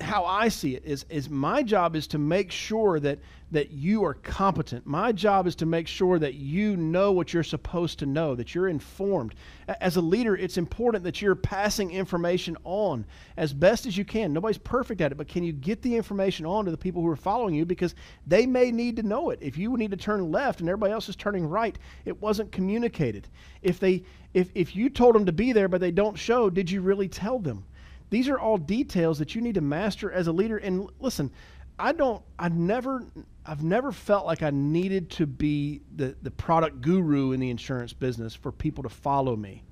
how 0.00 0.24
I 0.24 0.48
see 0.48 0.74
it 0.74 0.84
is 0.84 1.04
is 1.10 1.28
my 1.28 1.62
job 1.62 1.94
is 1.94 2.06
to 2.08 2.18
make 2.18 2.50
sure 2.50 3.00
that 3.00 3.18
that 3.52 3.72
you 3.72 4.04
are 4.04 4.14
competent. 4.14 4.86
My 4.86 5.10
job 5.10 5.46
is 5.48 5.56
to 5.56 5.66
make 5.66 5.88
sure 5.88 6.20
that 6.20 6.34
you 6.34 6.76
know 6.76 7.10
what 7.10 7.32
you're 7.32 7.42
supposed 7.42 7.98
to 7.98 8.06
know, 8.06 8.36
that 8.36 8.54
you're 8.54 8.68
informed. 8.68 9.34
As 9.80 9.96
a 9.96 10.00
leader, 10.00 10.36
it's 10.36 10.56
important 10.56 11.02
that 11.02 11.20
you're 11.20 11.34
passing 11.34 11.90
information 11.90 12.56
on 12.62 13.04
as 13.36 13.52
best 13.52 13.86
as 13.86 13.96
you 13.96 14.04
can. 14.04 14.32
Nobody's 14.32 14.58
perfect 14.58 15.00
at 15.00 15.10
it, 15.10 15.16
but 15.16 15.26
can 15.26 15.42
you 15.42 15.52
get 15.52 15.82
the 15.82 15.96
information 15.96 16.46
on 16.46 16.64
to 16.64 16.70
the 16.70 16.76
people 16.76 17.02
who 17.02 17.08
are 17.08 17.16
following 17.16 17.54
you 17.54 17.64
because 17.64 17.96
they 18.24 18.46
may 18.46 18.70
need 18.70 18.94
to 18.96 19.02
know 19.02 19.30
it. 19.30 19.40
If 19.42 19.58
you 19.58 19.76
need 19.76 19.90
to 19.90 19.96
turn 19.96 20.30
left 20.30 20.60
and 20.60 20.68
everybody 20.68 20.92
else 20.92 21.08
is 21.08 21.16
turning 21.16 21.44
right, 21.44 21.76
it 22.04 22.20
wasn't 22.22 22.52
communicated. 22.52 23.26
If 23.62 23.80
they 23.80 24.04
if 24.32 24.50
if 24.54 24.76
you 24.76 24.90
told 24.90 25.16
them 25.16 25.26
to 25.26 25.32
be 25.32 25.52
there 25.52 25.68
but 25.68 25.80
they 25.80 25.90
don't 25.90 26.16
show, 26.16 26.50
did 26.50 26.70
you 26.70 26.82
really 26.82 27.08
tell 27.08 27.40
them? 27.40 27.64
These 28.10 28.28
are 28.28 28.38
all 28.38 28.58
details 28.58 29.18
that 29.20 29.34
you 29.34 29.40
need 29.40 29.54
to 29.54 29.60
master 29.60 30.10
as 30.10 30.26
a 30.26 30.32
leader. 30.32 30.58
And 30.58 30.90
listen, 30.98 31.30
I 31.78 31.92
don't, 31.92 32.22
I've 32.38 32.56
never, 32.56 33.06
I've 33.46 33.62
never 33.62 33.92
felt 33.92 34.26
like 34.26 34.42
I 34.42 34.50
needed 34.50 35.10
to 35.12 35.26
be 35.26 35.80
the, 35.96 36.14
the 36.22 36.30
product 36.30 36.82
guru 36.82 37.32
in 37.32 37.40
the 37.40 37.50
insurance 37.50 37.92
business 37.92 38.34
for 38.34 38.52
people 38.52 38.82
to 38.82 38.90
follow 38.90 39.34
me. 39.34 39.62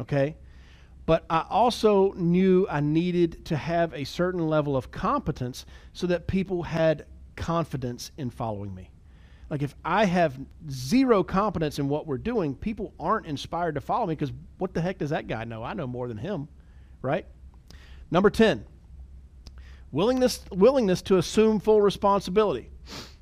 Okay? 0.00 0.36
But 1.06 1.24
I 1.28 1.44
also 1.48 2.12
knew 2.12 2.66
I 2.68 2.80
needed 2.80 3.44
to 3.46 3.56
have 3.56 3.92
a 3.92 4.04
certain 4.04 4.48
level 4.48 4.76
of 4.76 4.90
competence 4.90 5.66
so 5.92 6.06
that 6.06 6.26
people 6.26 6.62
had 6.62 7.06
confidence 7.36 8.10
in 8.16 8.30
following 8.30 8.74
me. 8.74 8.90
Like 9.50 9.62
if 9.62 9.74
I 9.84 10.06
have 10.06 10.38
zero 10.70 11.22
competence 11.22 11.78
in 11.78 11.88
what 11.88 12.06
we're 12.06 12.18
doing, 12.18 12.54
people 12.54 12.94
aren't 12.98 13.26
inspired 13.26 13.74
to 13.74 13.80
follow 13.80 14.06
me 14.06 14.14
because 14.14 14.32
what 14.58 14.72
the 14.72 14.80
heck 14.80 14.98
does 14.98 15.10
that 15.10 15.28
guy 15.28 15.44
know? 15.44 15.62
I 15.62 15.74
know 15.74 15.86
more 15.86 16.08
than 16.08 16.16
him, 16.16 16.48
right? 17.02 17.26
Number 18.14 18.30
10, 18.30 18.64
willingness, 19.90 20.44
willingness 20.52 21.02
to 21.02 21.18
assume 21.18 21.58
full 21.58 21.82
responsibility. 21.82 22.70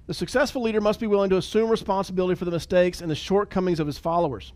The 0.07 0.12
successful 0.12 0.61
leader 0.61 0.83
must 0.83 1.00
be 1.00 1.07
willing 1.07 1.31
to 1.31 1.38
assume 1.38 1.70
responsibility 1.70 2.35
for 2.35 2.44
the 2.44 2.50
mistakes 2.50 3.00
and 3.00 3.11
the 3.11 3.14
shortcomings 3.14 3.81
of 3.81 3.87
his 3.87 3.96
followers. 3.96 4.52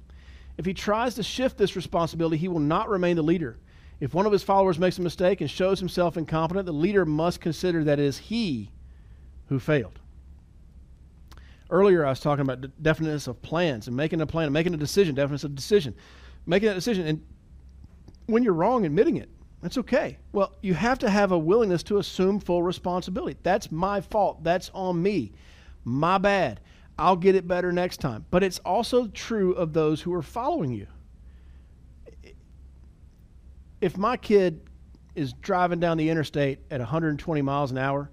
If 0.59 0.67
he 0.67 0.75
tries 0.75 1.15
to 1.15 1.23
shift 1.23 1.57
this 1.57 1.75
responsibility, 1.75 2.37
he 2.37 2.49
will 2.49 2.61
not 2.61 2.91
remain 2.91 3.17
the 3.17 3.23
leader. 3.23 3.57
If 3.99 4.13
one 4.13 4.27
of 4.27 4.33
his 4.33 4.43
followers 4.43 4.79
makes 4.79 4.99
a 4.99 5.01
mistake 5.01 5.41
and 5.41 5.51
shows 5.51 5.81
himself 5.81 6.19
incompetent, 6.19 6.67
the 6.67 6.73
leader 6.73 7.07
must 7.07 7.41
consider 7.41 7.83
that 7.85 7.99
it 7.99 8.05
is 8.05 8.19
he 8.19 8.71
who 9.49 9.59
failed. 9.59 9.99
Earlier, 11.71 12.05
I 12.05 12.11
was 12.11 12.21
talking 12.21 12.43
about 12.43 12.83
definiteness 12.83 13.27
of 13.27 13.41
plans 13.41 13.87
and 13.87 13.97
making 13.97 14.21
a 14.21 14.27
plan, 14.27 14.45
and 14.45 14.53
making 14.53 14.75
a 14.75 14.77
decision, 14.77 15.15
definiteness 15.15 15.45
of 15.45 15.55
decision, 15.55 15.95
making 16.45 16.69
that 16.69 16.75
decision, 16.75 17.07
and 17.07 17.27
when 18.27 18.43
you're 18.43 18.53
wrong, 18.53 18.85
admitting 18.85 19.17
it. 19.17 19.31
That's 19.67 19.79
okay. 19.79 20.17
Well, 20.31 20.55
you 20.63 20.75
have 20.75 21.01
to 21.01 21.11
have 21.11 21.33
a 21.33 21.39
willingness 21.39 21.83
to 21.83 21.99
assume 21.99 22.39
full 22.39 22.63
responsibility. 22.63 23.37
That's 23.43 23.73
my 23.73 24.01
fault. 24.01 24.45
That's 24.45 24.71
on 24.73 25.03
me. 25.03 25.33
My 25.83 26.19
bad. 26.19 26.61
I'll 26.97 27.17
get 27.17 27.35
it 27.35 27.49
better 27.49 27.73
next 27.73 27.97
time. 27.97 28.27
But 28.31 28.45
it's 28.45 28.61
also 28.61 29.09
true 29.09 29.55
of 29.55 29.73
those 29.73 30.01
who 30.01 30.15
are 30.15 30.23
following 30.23 30.71
you. 30.71 30.87
If 33.81 33.97
my 33.97 34.17
kid 34.17 34.61
is 35.17 35.33
driving 35.33 35.81
down 35.81 35.97
the 35.97 36.11
interstate 36.11 36.61
at 36.71 36.79
120 36.79 37.43
miles 37.43 37.73
an 37.73 37.79
hour, 37.79 38.09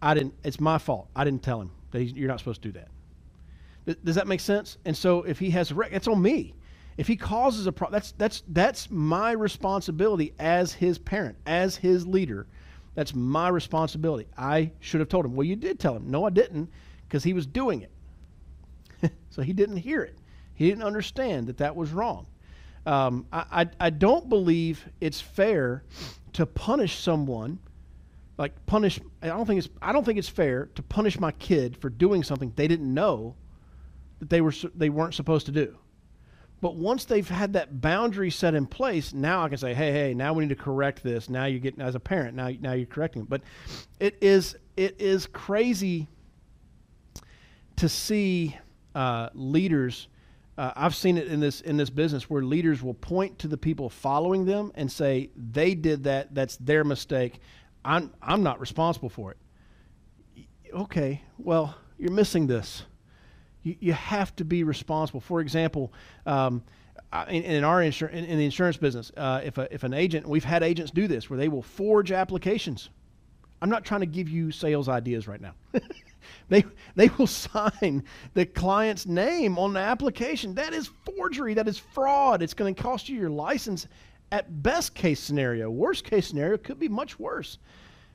I 0.00 0.14
didn't. 0.14 0.34
It's 0.44 0.60
my 0.60 0.78
fault. 0.78 1.08
I 1.16 1.24
didn't 1.24 1.42
tell 1.42 1.60
him 1.60 1.72
that 1.90 2.04
you're 2.04 2.28
not 2.28 2.38
supposed 2.38 2.62
to 2.62 2.70
do 2.70 2.78
that. 2.78 4.04
Does 4.04 4.14
that 4.14 4.28
make 4.28 4.38
sense? 4.38 4.78
And 4.84 4.96
so 4.96 5.24
if 5.24 5.40
he 5.40 5.50
has 5.50 5.72
a 5.72 5.74
wreck, 5.74 5.90
it's 5.90 6.06
on 6.06 6.22
me. 6.22 6.54
If 6.96 7.08
he 7.08 7.16
causes 7.16 7.66
a 7.66 7.72
problem, 7.72 7.94
that's 7.94 8.12
that's 8.12 8.42
that's 8.48 8.90
my 8.90 9.32
responsibility 9.32 10.32
as 10.38 10.72
his 10.72 10.98
parent, 10.98 11.36
as 11.46 11.76
his 11.76 12.06
leader. 12.06 12.46
That's 12.94 13.14
my 13.14 13.48
responsibility. 13.48 14.26
I 14.38 14.72
should 14.80 15.00
have 15.00 15.10
told 15.10 15.26
him. 15.26 15.36
Well, 15.36 15.44
you 15.44 15.56
did 15.56 15.78
tell 15.78 15.94
him. 15.94 16.10
No, 16.10 16.24
I 16.24 16.30
didn't, 16.30 16.70
because 17.06 17.22
he 17.22 17.34
was 17.34 17.46
doing 17.46 17.82
it. 17.82 19.12
so 19.30 19.42
he 19.42 19.52
didn't 19.52 19.76
hear 19.76 20.02
it. 20.02 20.16
He 20.54 20.66
didn't 20.68 20.84
understand 20.84 21.48
that 21.48 21.58
that 21.58 21.76
was 21.76 21.92
wrong. 21.92 22.26
Um, 22.86 23.26
I, 23.30 23.44
I, 23.52 23.66
I 23.80 23.90
don't 23.90 24.28
believe 24.30 24.88
it's 25.00 25.20
fair 25.20 25.84
to 26.32 26.46
punish 26.46 26.98
someone 26.98 27.58
like 28.38 28.66
punish 28.66 29.00
I 29.22 29.28
don't 29.28 29.46
think 29.46 29.58
it's 29.58 29.68
I 29.80 29.92
don't 29.92 30.04
think 30.04 30.18
it's 30.18 30.28
fair 30.28 30.66
to 30.74 30.82
punish 30.82 31.18
my 31.18 31.32
kid 31.32 31.76
for 31.76 31.88
doing 31.88 32.22
something 32.22 32.52
they 32.54 32.68
didn't 32.68 32.92
know 32.92 33.34
that 34.18 34.30
they 34.30 34.40
were 34.40 34.52
they 34.74 34.90
weren't 34.90 35.14
supposed 35.14 35.46
to 35.46 35.52
do. 35.52 35.76
But 36.60 36.76
once 36.76 37.04
they've 37.04 37.28
had 37.28 37.52
that 37.52 37.80
boundary 37.80 38.30
set 38.30 38.54
in 38.54 38.66
place, 38.66 39.12
now 39.12 39.42
I 39.42 39.48
can 39.48 39.58
say, 39.58 39.74
hey, 39.74 39.92
hey, 39.92 40.14
now 40.14 40.32
we 40.32 40.44
need 40.44 40.56
to 40.56 40.62
correct 40.62 41.02
this. 41.02 41.28
Now 41.28 41.44
you 41.44 41.58
get 41.58 41.78
as 41.78 41.94
a 41.94 42.00
parent, 42.00 42.34
now 42.34 42.50
now 42.60 42.72
you're 42.72 42.86
correcting 42.86 43.22
it. 43.22 43.28
But 43.28 43.42
it 44.00 44.16
is 44.22 44.56
it 44.76 45.00
is 45.00 45.26
crazy 45.26 46.08
to 47.76 47.88
see 47.88 48.56
uh, 48.94 49.28
leaders. 49.34 50.08
Uh, 50.56 50.72
I've 50.74 50.94
seen 50.94 51.18
it 51.18 51.28
in 51.28 51.40
this 51.40 51.60
in 51.60 51.76
this 51.76 51.90
business 51.90 52.30
where 52.30 52.42
leaders 52.42 52.82
will 52.82 52.94
point 52.94 53.38
to 53.40 53.48
the 53.48 53.58
people 53.58 53.90
following 53.90 54.46
them 54.46 54.72
and 54.74 54.90
say 54.90 55.30
they 55.36 55.74
did 55.74 56.04
that. 56.04 56.34
That's 56.34 56.56
their 56.56 56.84
mistake. 56.84 57.40
I'm 57.84 58.14
I'm 58.22 58.42
not 58.42 58.60
responsible 58.60 59.10
for 59.10 59.32
it. 59.32 60.46
Okay, 60.72 61.22
well 61.36 61.74
you're 61.98 62.12
missing 62.12 62.46
this 62.46 62.84
you, 63.66 63.76
you 63.80 63.92
have 63.92 64.34
to 64.36 64.44
be 64.44 64.62
responsible. 64.62 65.20
For 65.20 65.40
example, 65.40 65.92
um, 66.24 66.62
in, 67.28 67.42
in, 67.42 67.64
our 67.64 67.80
insur- 67.80 68.10
in, 68.10 68.24
in, 68.24 68.38
the 68.38 68.44
insurance 68.44 68.76
business, 68.76 69.10
uh, 69.16 69.40
if, 69.44 69.58
a, 69.58 69.72
if 69.74 69.82
an 69.82 69.92
agent, 69.92 70.26
we've 70.28 70.44
had 70.44 70.62
agents 70.62 70.92
do 70.92 71.08
this 71.08 71.28
where 71.28 71.38
they 71.38 71.48
will 71.48 71.62
forge 71.62 72.12
applications. 72.12 72.90
I'm 73.60 73.70
not 73.70 73.84
trying 73.84 74.00
to 74.00 74.06
give 74.06 74.28
you 74.28 74.52
sales 74.52 74.88
ideas 74.88 75.26
right 75.26 75.40
now. 75.40 75.54
they, 76.48 76.64
they 76.94 77.08
will 77.18 77.26
sign 77.26 78.04
the 78.34 78.46
client's 78.46 79.06
name 79.06 79.58
on 79.58 79.72
the 79.72 79.80
application. 79.80 80.54
That 80.54 80.72
is 80.72 80.90
forgery. 81.16 81.54
That 81.54 81.66
is 81.66 81.78
fraud. 81.78 82.42
It's 82.42 82.54
going 82.54 82.74
to 82.74 82.80
cost 82.80 83.08
you 83.08 83.18
your 83.18 83.30
license 83.30 83.88
at 84.30 84.62
best 84.62 84.94
case 84.94 85.18
scenario. 85.18 85.70
Worst 85.70 86.04
case 86.04 86.28
scenario 86.28 86.58
could 86.58 86.78
be 86.78 86.88
much 86.88 87.18
worse. 87.18 87.58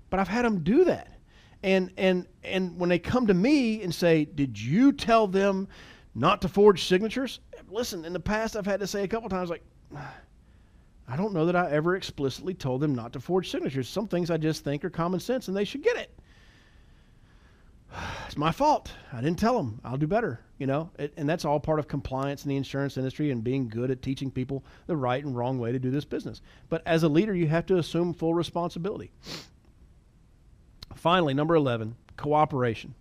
But 0.10 0.20
I've 0.20 0.28
had 0.28 0.46
them 0.46 0.64
do 0.64 0.86
that. 0.86 1.18
And 1.64 1.92
and 1.98 2.28
and 2.44 2.80
when 2.80 2.90
they 2.90 3.00
come 3.00 3.28
to 3.28 3.34
me 3.34 3.84
and 3.84 3.94
say, 3.94 4.26
"Did 4.26 4.60
you 4.60 4.92
tell 4.92 5.28
them 5.28 5.68
not 6.16 6.42
to 6.42 6.48
forge 6.48 6.86
signatures?" 6.86 7.40
Listen, 7.70 8.04
in 8.04 8.14
the 8.14 8.20
past 8.20 8.56
I've 8.56 8.66
had 8.66 8.80
to 8.80 8.88
say 8.88 9.04
a 9.04 9.08
couple 9.08 9.30
times 9.30 9.50
like 9.50 9.64
I 11.08 11.18
don't 11.18 11.34
know 11.34 11.46
that 11.46 11.56
I 11.58 11.70
ever 11.72 11.96
explicitly 11.96 12.54
told 12.54 12.82
them 12.82 12.96
not 12.96 13.12
to 13.14 13.20
forge 13.20 13.50
signatures. 13.50 13.90
Some 13.90 14.08
things 14.08 14.32
I 14.32 14.38
just 14.38 14.64
think 14.64 14.86
are 14.86 14.90
common 14.90 15.20
sense 15.20 15.50
and 15.50 15.58
they 15.58 15.66
should 15.66 15.84
get 15.84 15.98
it. 15.98 16.18
It's 18.26 18.38
my 18.38 18.54
fault. 18.54 18.94
I 19.12 19.20
didn't 19.20 19.40
tell 19.40 19.58
them. 19.58 19.82
I'll 19.84 19.98
do 19.98 20.08
better, 20.08 20.40
you 20.58 20.66
know? 20.66 20.90
It, 20.98 21.14
and 21.18 21.28
that's 21.28 21.44
all 21.44 21.60
part 21.60 21.80
of 21.80 21.90
compliance 21.90 22.46
in 22.46 22.50
the 22.50 22.56
insurance 22.56 22.96
industry 22.96 23.30
and 23.30 23.44
being 23.44 23.68
good 23.68 23.92
at 23.92 24.02
teaching 24.02 24.32
people 24.32 24.64
the 24.88 24.96
right 24.96 25.22
and 25.22 25.36
wrong 25.36 25.60
way 25.60 25.74
to 25.74 25.80
do 25.80 25.92
this 25.92 26.06
business. 26.06 26.42
But 26.70 26.82
as 26.86 27.04
a 27.04 27.10
leader, 27.10 27.36
you 27.36 27.48
have 27.48 27.66
to 27.66 27.78
assume 27.78 28.14
full 28.14 28.34
responsibility. 28.34 29.12
Finally, 30.96 31.34
number 31.34 31.56
11, 31.56 31.96
cooperation. 32.18 32.94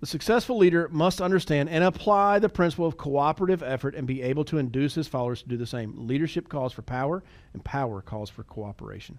The 0.00 0.06
successful 0.06 0.58
leader 0.58 0.88
must 0.90 1.22
understand 1.22 1.70
and 1.70 1.82
apply 1.82 2.38
the 2.38 2.48
principle 2.48 2.86
of 2.86 2.96
cooperative 2.96 3.62
effort 3.62 3.94
and 3.94 4.06
be 4.06 4.20
able 4.20 4.44
to 4.44 4.58
induce 4.58 4.94
his 4.94 5.08
followers 5.08 5.42
to 5.42 5.48
do 5.48 5.56
the 5.56 5.66
same. 5.66 6.06
Leadership 6.06 6.48
calls 6.48 6.72
for 6.72 6.82
power, 6.82 7.22
and 7.54 7.64
power 7.64 8.02
calls 8.02 8.28
for 8.28 8.42
cooperation. 8.42 9.18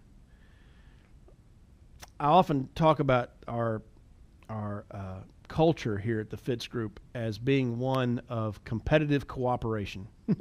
I 2.20 2.28
often 2.28 2.70
talk 2.76 3.00
about 3.00 3.32
our 3.48 3.82
our 4.48 4.86
uh, 4.92 5.22
culture 5.48 5.98
here 5.98 6.20
at 6.20 6.30
the 6.30 6.38
Fitz 6.38 6.68
Group 6.68 7.00
as 7.14 7.38
being 7.38 7.80
one 7.80 8.22
of 8.30 8.64
competitive 8.64 9.28
cooperation, 9.28 10.08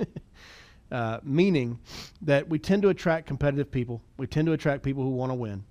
uh, 0.93 1.21
meaning 1.23 1.79
that 2.23 2.49
we 2.49 2.59
tend 2.59 2.83
to 2.83 2.91
attract 2.91 3.27
competitive 3.27 3.71
people. 3.71 4.03
We 4.19 4.27
tend 4.27 4.47
to 4.47 4.53
attract 4.53 4.83
people 4.83 5.03
who 5.03 5.11
want 5.11 5.31
to 5.31 5.35
win. 5.35 5.65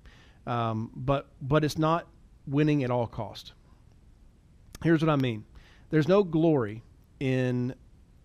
Um, 0.46 0.92
but 0.96 1.28
but 1.42 1.64
it's 1.64 1.78
not 1.78 2.08
winning 2.48 2.84
at 2.84 2.92
all 2.92 3.08
cost. 3.08 3.54
Here's 4.84 5.02
what 5.02 5.10
I 5.10 5.16
mean: 5.16 5.46
there's 5.90 6.08
no 6.08 6.24
glory 6.24 6.84
in 7.20 7.74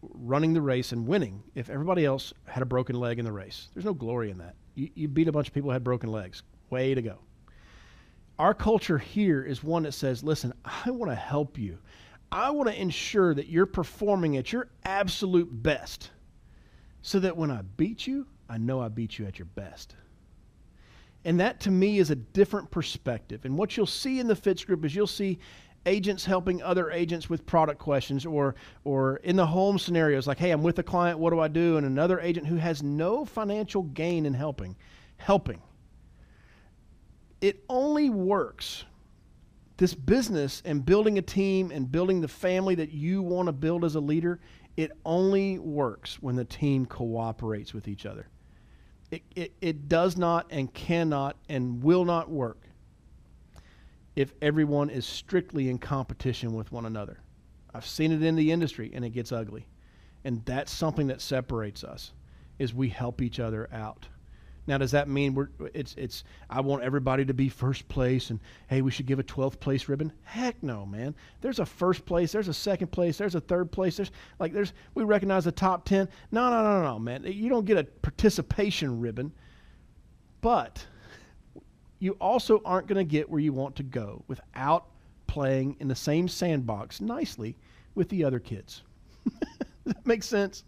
running 0.03 0.55
the 0.55 0.61
race 0.61 0.93
and 0.93 1.07
winning 1.07 1.43
if 1.55 1.71
everybody 1.71 2.05
else 2.05 2.33
had 2.47 2.63
a 2.63 2.67
broken 2.67 2.97
leg 2.97 3.19
in 3.19 3.25
the 3.25 3.33
race. 3.33 3.69
There's 3.75 3.85
no 3.85 3.95
glory 3.95 4.31
in 4.31 4.39
that. 4.39 4.55
You, 4.75 4.91
you 4.95 5.09
beat 5.09 5.29
a 5.29 5.33
bunch 5.33 5.49
of 5.49 5.55
people 5.55 5.71
who 5.71 5.73
had 5.73 5.85
broken 5.85 6.11
legs. 6.11 6.43
Way 6.71 6.95
to 6.95 7.03
go. 7.03 7.19
Our 8.39 8.55
culture 8.55 8.99
here 8.99 9.43
is 9.43 9.65
one 9.65 9.83
that 9.83 9.93
says, 9.93 10.23
listen, 10.23 10.53
I 10.65 10.91
want 10.91 11.11
to 11.11 11.17
help 11.17 11.59
you. 11.59 11.79
I 12.31 12.51
want 12.51 12.69
to 12.69 12.81
ensure 12.81 13.35
that 13.35 13.49
you're 13.49 13.67
performing 13.67 14.37
at 14.37 14.53
your 14.53 14.69
absolute 14.85 15.49
best 15.51 16.11
so 17.03 17.19
that 17.21 17.37
when 17.37 17.51
I 17.51 17.63
beat 17.63 18.07
you, 18.07 18.27
I 18.49 18.59
know 18.59 18.81
I 18.81 18.89
beat 18.89 19.19
you 19.19 19.27
at 19.27 19.39
your 19.39 19.47
best. 19.47 19.97
And 21.29 21.39
that 21.41 21.61
to 21.61 21.71
me 21.71 21.99
is 21.99 22.11
a 22.11 22.17
different 22.17 22.71
perspective. 22.71 23.45
And 23.45 23.57
what 23.57 23.77
you'll 23.77 23.87
see 23.87 24.19
in 24.19 24.27
the 24.27 24.35
Fitz 24.35 24.65
group 24.65 24.85
is 24.85 24.95
you'll 24.95 25.07
see 25.07 25.39
agents 25.87 26.25
helping 26.25 26.61
other 26.63 26.91
agents 26.91 27.31
with 27.31 27.47
product 27.47 27.79
questions 27.79 28.27
or 28.27 28.57
or 28.85 29.17
in 29.19 29.37
the 29.37 29.47
home 29.47 29.79
scenarios 29.79 30.27
like 30.27 30.37
hey 30.37 30.51
i'm 30.51 30.63
with 30.63 30.79
a 30.81 30.83
client 30.83 31.19
what 31.19 31.31
do 31.31 31.39
i 31.39 31.47
do 31.47 31.77
and 31.77 31.87
another 31.87 32.19
agent 32.19 32.45
who 32.45 32.57
has 32.57 32.83
no 32.83 33.25
financial 33.25 33.85
gain 33.85 34.27
in 34.27 34.35
helping 34.35 34.77
helping 35.19 35.63
it 37.41 37.65
only 37.69 38.11
works. 38.11 38.85
This 39.77 39.95
business 39.95 40.61
and 40.65 40.85
building 40.85 41.19
a 41.19 41.23
team 41.23 41.71
and 41.71 41.91
building 41.91 42.21
the 42.21 42.29
family 42.29 42.75
that 42.77 42.91
you 42.91 43.23
want 43.23 43.47
to 43.47 43.53
build 43.53 43.85
as 43.85 43.95
a 43.95 44.01
leader, 44.01 44.41
it 44.77 44.91
only 45.05 45.59
works 45.59 46.21
when 46.21 46.35
the 46.35 46.45
team 46.45 46.85
cooperates 46.85 47.73
with 47.73 47.87
each 47.87 48.05
other. 48.05 48.29
It, 49.11 49.23
it, 49.35 49.53
it 49.61 49.89
does 49.89 50.17
not 50.17 50.47
and 50.51 50.73
cannot 50.73 51.37
and 51.49 51.83
will 51.83 52.05
not 52.05 52.31
work 52.31 52.59
if 54.17 54.35
everyone 54.43 54.91
is 54.91 55.07
strictly 55.07 55.71
in 55.71 55.79
competition 55.79 56.53
with 56.53 56.73
one 56.73 56.85
another. 56.85 57.21
I've 57.73 57.87
seen 57.87 58.13
it 58.13 58.23
in 58.23 58.35
the 58.35 58.51
industry 58.51 58.91
and 58.93 59.05
it 59.05 59.11
gets 59.11 59.33
ugly. 59.33 59.67
And 60.25 60.45
that's 60.45 60.73
something 60.73 61.07
that 61.07 61.21
separates 61.21 61.85
us 61.85 62.13
is 62.59 62.75
we 62.75 62.89
help 62.89 63.23
each 63.23 63.39
other 63.39 63.69
out. 63.73 64.09
Now, 64.69 64.77
does 64.77 64.91
that 64.91 65.09
mean 65.09 65.35
we're 65.35 65.49
it's 65.73 65.95
it's 65.97 66.25
I 66.51 66.61
want 66.61 66.83
everybody 66.83 67.25
to 67.25 67.33
be 67.33 67.49
first 67.49 67.89
place 67.89 68.29
and 68.29 68.39
hey, 68.69 68.83
we 68.83 68.91
should 68.91 69.07
give 69.07 69.19
a 69.19 69.25
12th 69.25 69.59
place 69.61 69.89
ribbon? 69.89 70.13
Heck 70.25 70.63
no, 70.63 70.85
man. 70.85 71.15
There's 71.41 71.59
a 71.59 71.65
first 71.65 72.05
place, 72.05 72.33
there's 72.33 72.49
a 72.49 72.55
second 72.55 72.89
place, 72.89 73.17
there's 73.17 73.35
a 73.35 73.41
third 73.41 73.73
place. 73.73 73.97
There's 73.97 74.11
like 74.39 74.53
there's 74.53 74.75
we 74.95 75.05
recognize 75.05 75.47
the 75.47 75.53
top 75.53 75.87
10. 75.87 76.07
No, 76.31 76.51
no, 76.51 76.63
no, 76.63 76.83
no, 76.83 76.99
man. 76.99 77.25
You 77.25 77.49
don't 77.49 77.65
get 77.65 77.79
a 77.79 77.85
participation 77.85 79.01
ribbon. 79.01 79.33
But 80.43 80.87
you 81.99 82.13
also 82.21 82.61
aren't 82.63 82.89
going 82.89 83.05
to 83.05 83.11
get 83.11 83.29
where 83.29 83.41
you 83.41 83.55
want 83.55 83.75
to 83.77 83.83
go 83.83 84.23
without 84.29 84.85
playing 85.27 85.77
in 85.81 85.89
the 85.89 85.97
same 85.97 86.29
sandbox 86.29 87.01
nicely 87.01 87.57
with 87.95 88.11
the 88.11 88.23
other 88.23 88.39
kids. 88.39 88.83
that 89.87 90.07
makes 90.07 90.27
sense? 90.27 90.65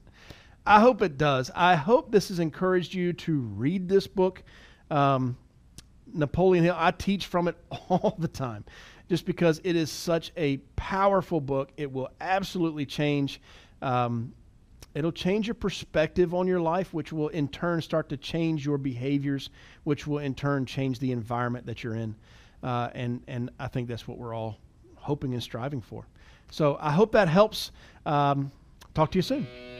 I 0.66 0.80
hope 0.80 1.02
it 1.02 1.16
does. 1.16 1.50
I 1.54 1.74
hope 1.74 2.10
this 2.10 2.28
has 2.28 2.38
encouraged 2.38 2.94
you 2.94 3.12
to 3.14 3.40
read 3.40 3.88
this 3.88 4.06
book. 4.06 4.42
Um, 4.90 5.36
Napoleon 6.12 6.64
Hill, 6.64 6.76
I 6.76 6.90
teach 6.90 7.26
from 7.26 7.48
it 7.48 7.56
all 7.88 8.16
the 8.18 8.28
time 8.28 8.64
just 9.08 9.26
because 9.26 9.60
it 9.64 9.74
is 9.74 9.90
such 9.90 10.32
a 10.36 10.58
powerful 10.76 11.40
book. 11.40 11.70
It 11.76 11.92
will 11.92 12.10
absolutely 12.20 12.86
change. 12.86 13.40
Um, 13.82 14.32
it'll 14.94 15.12
change 15.12 15.48
your 15.48 15.54
perspective 15.54 16.34
on 16.34 16.46
your 16.46 16.60
life, 16.60 16.94
which 16.94 17.12
will 17.12 17.28
in 17.28 17.48
turn 17.48 17.82
start 17.82 18.08
to 18.10 18.16
change 18.16 18.64
your 18.64 18.78
behaviors, 18.78 19.50
which 19.84 20.06
will 20.06 20.18
in 20.18 20.34
turn 20.34 20.66
change 20.66 20.98
the 20.98 21.12
environment 21.12 21.66
that 21.66 21.82
you're 21.82 21.96
in. 21.96 22.14
Uh, 22.62 22.90
and, 22.94 23.22
and 23.26 23.50
I 23.58 23.68
think 23.68 23.88
that's 23.88 24.06
what 24.06 24.18
we're 24.18 24.34
all 24.34 24.58
hoping 24.96 25.32
and 25.32 25.42
striving 25.42 25.80
for. 25.80 26.06
So 26.50 26.76
I 26.80 26.92
hope 26.92 27.12
that 27.12 27.28
helps. 27.28 27.72
Um, 28.04 28.52
talk 28.94 29.10
to 29.12 29.18
you 29.18 29.22
soon. 29.22 29.79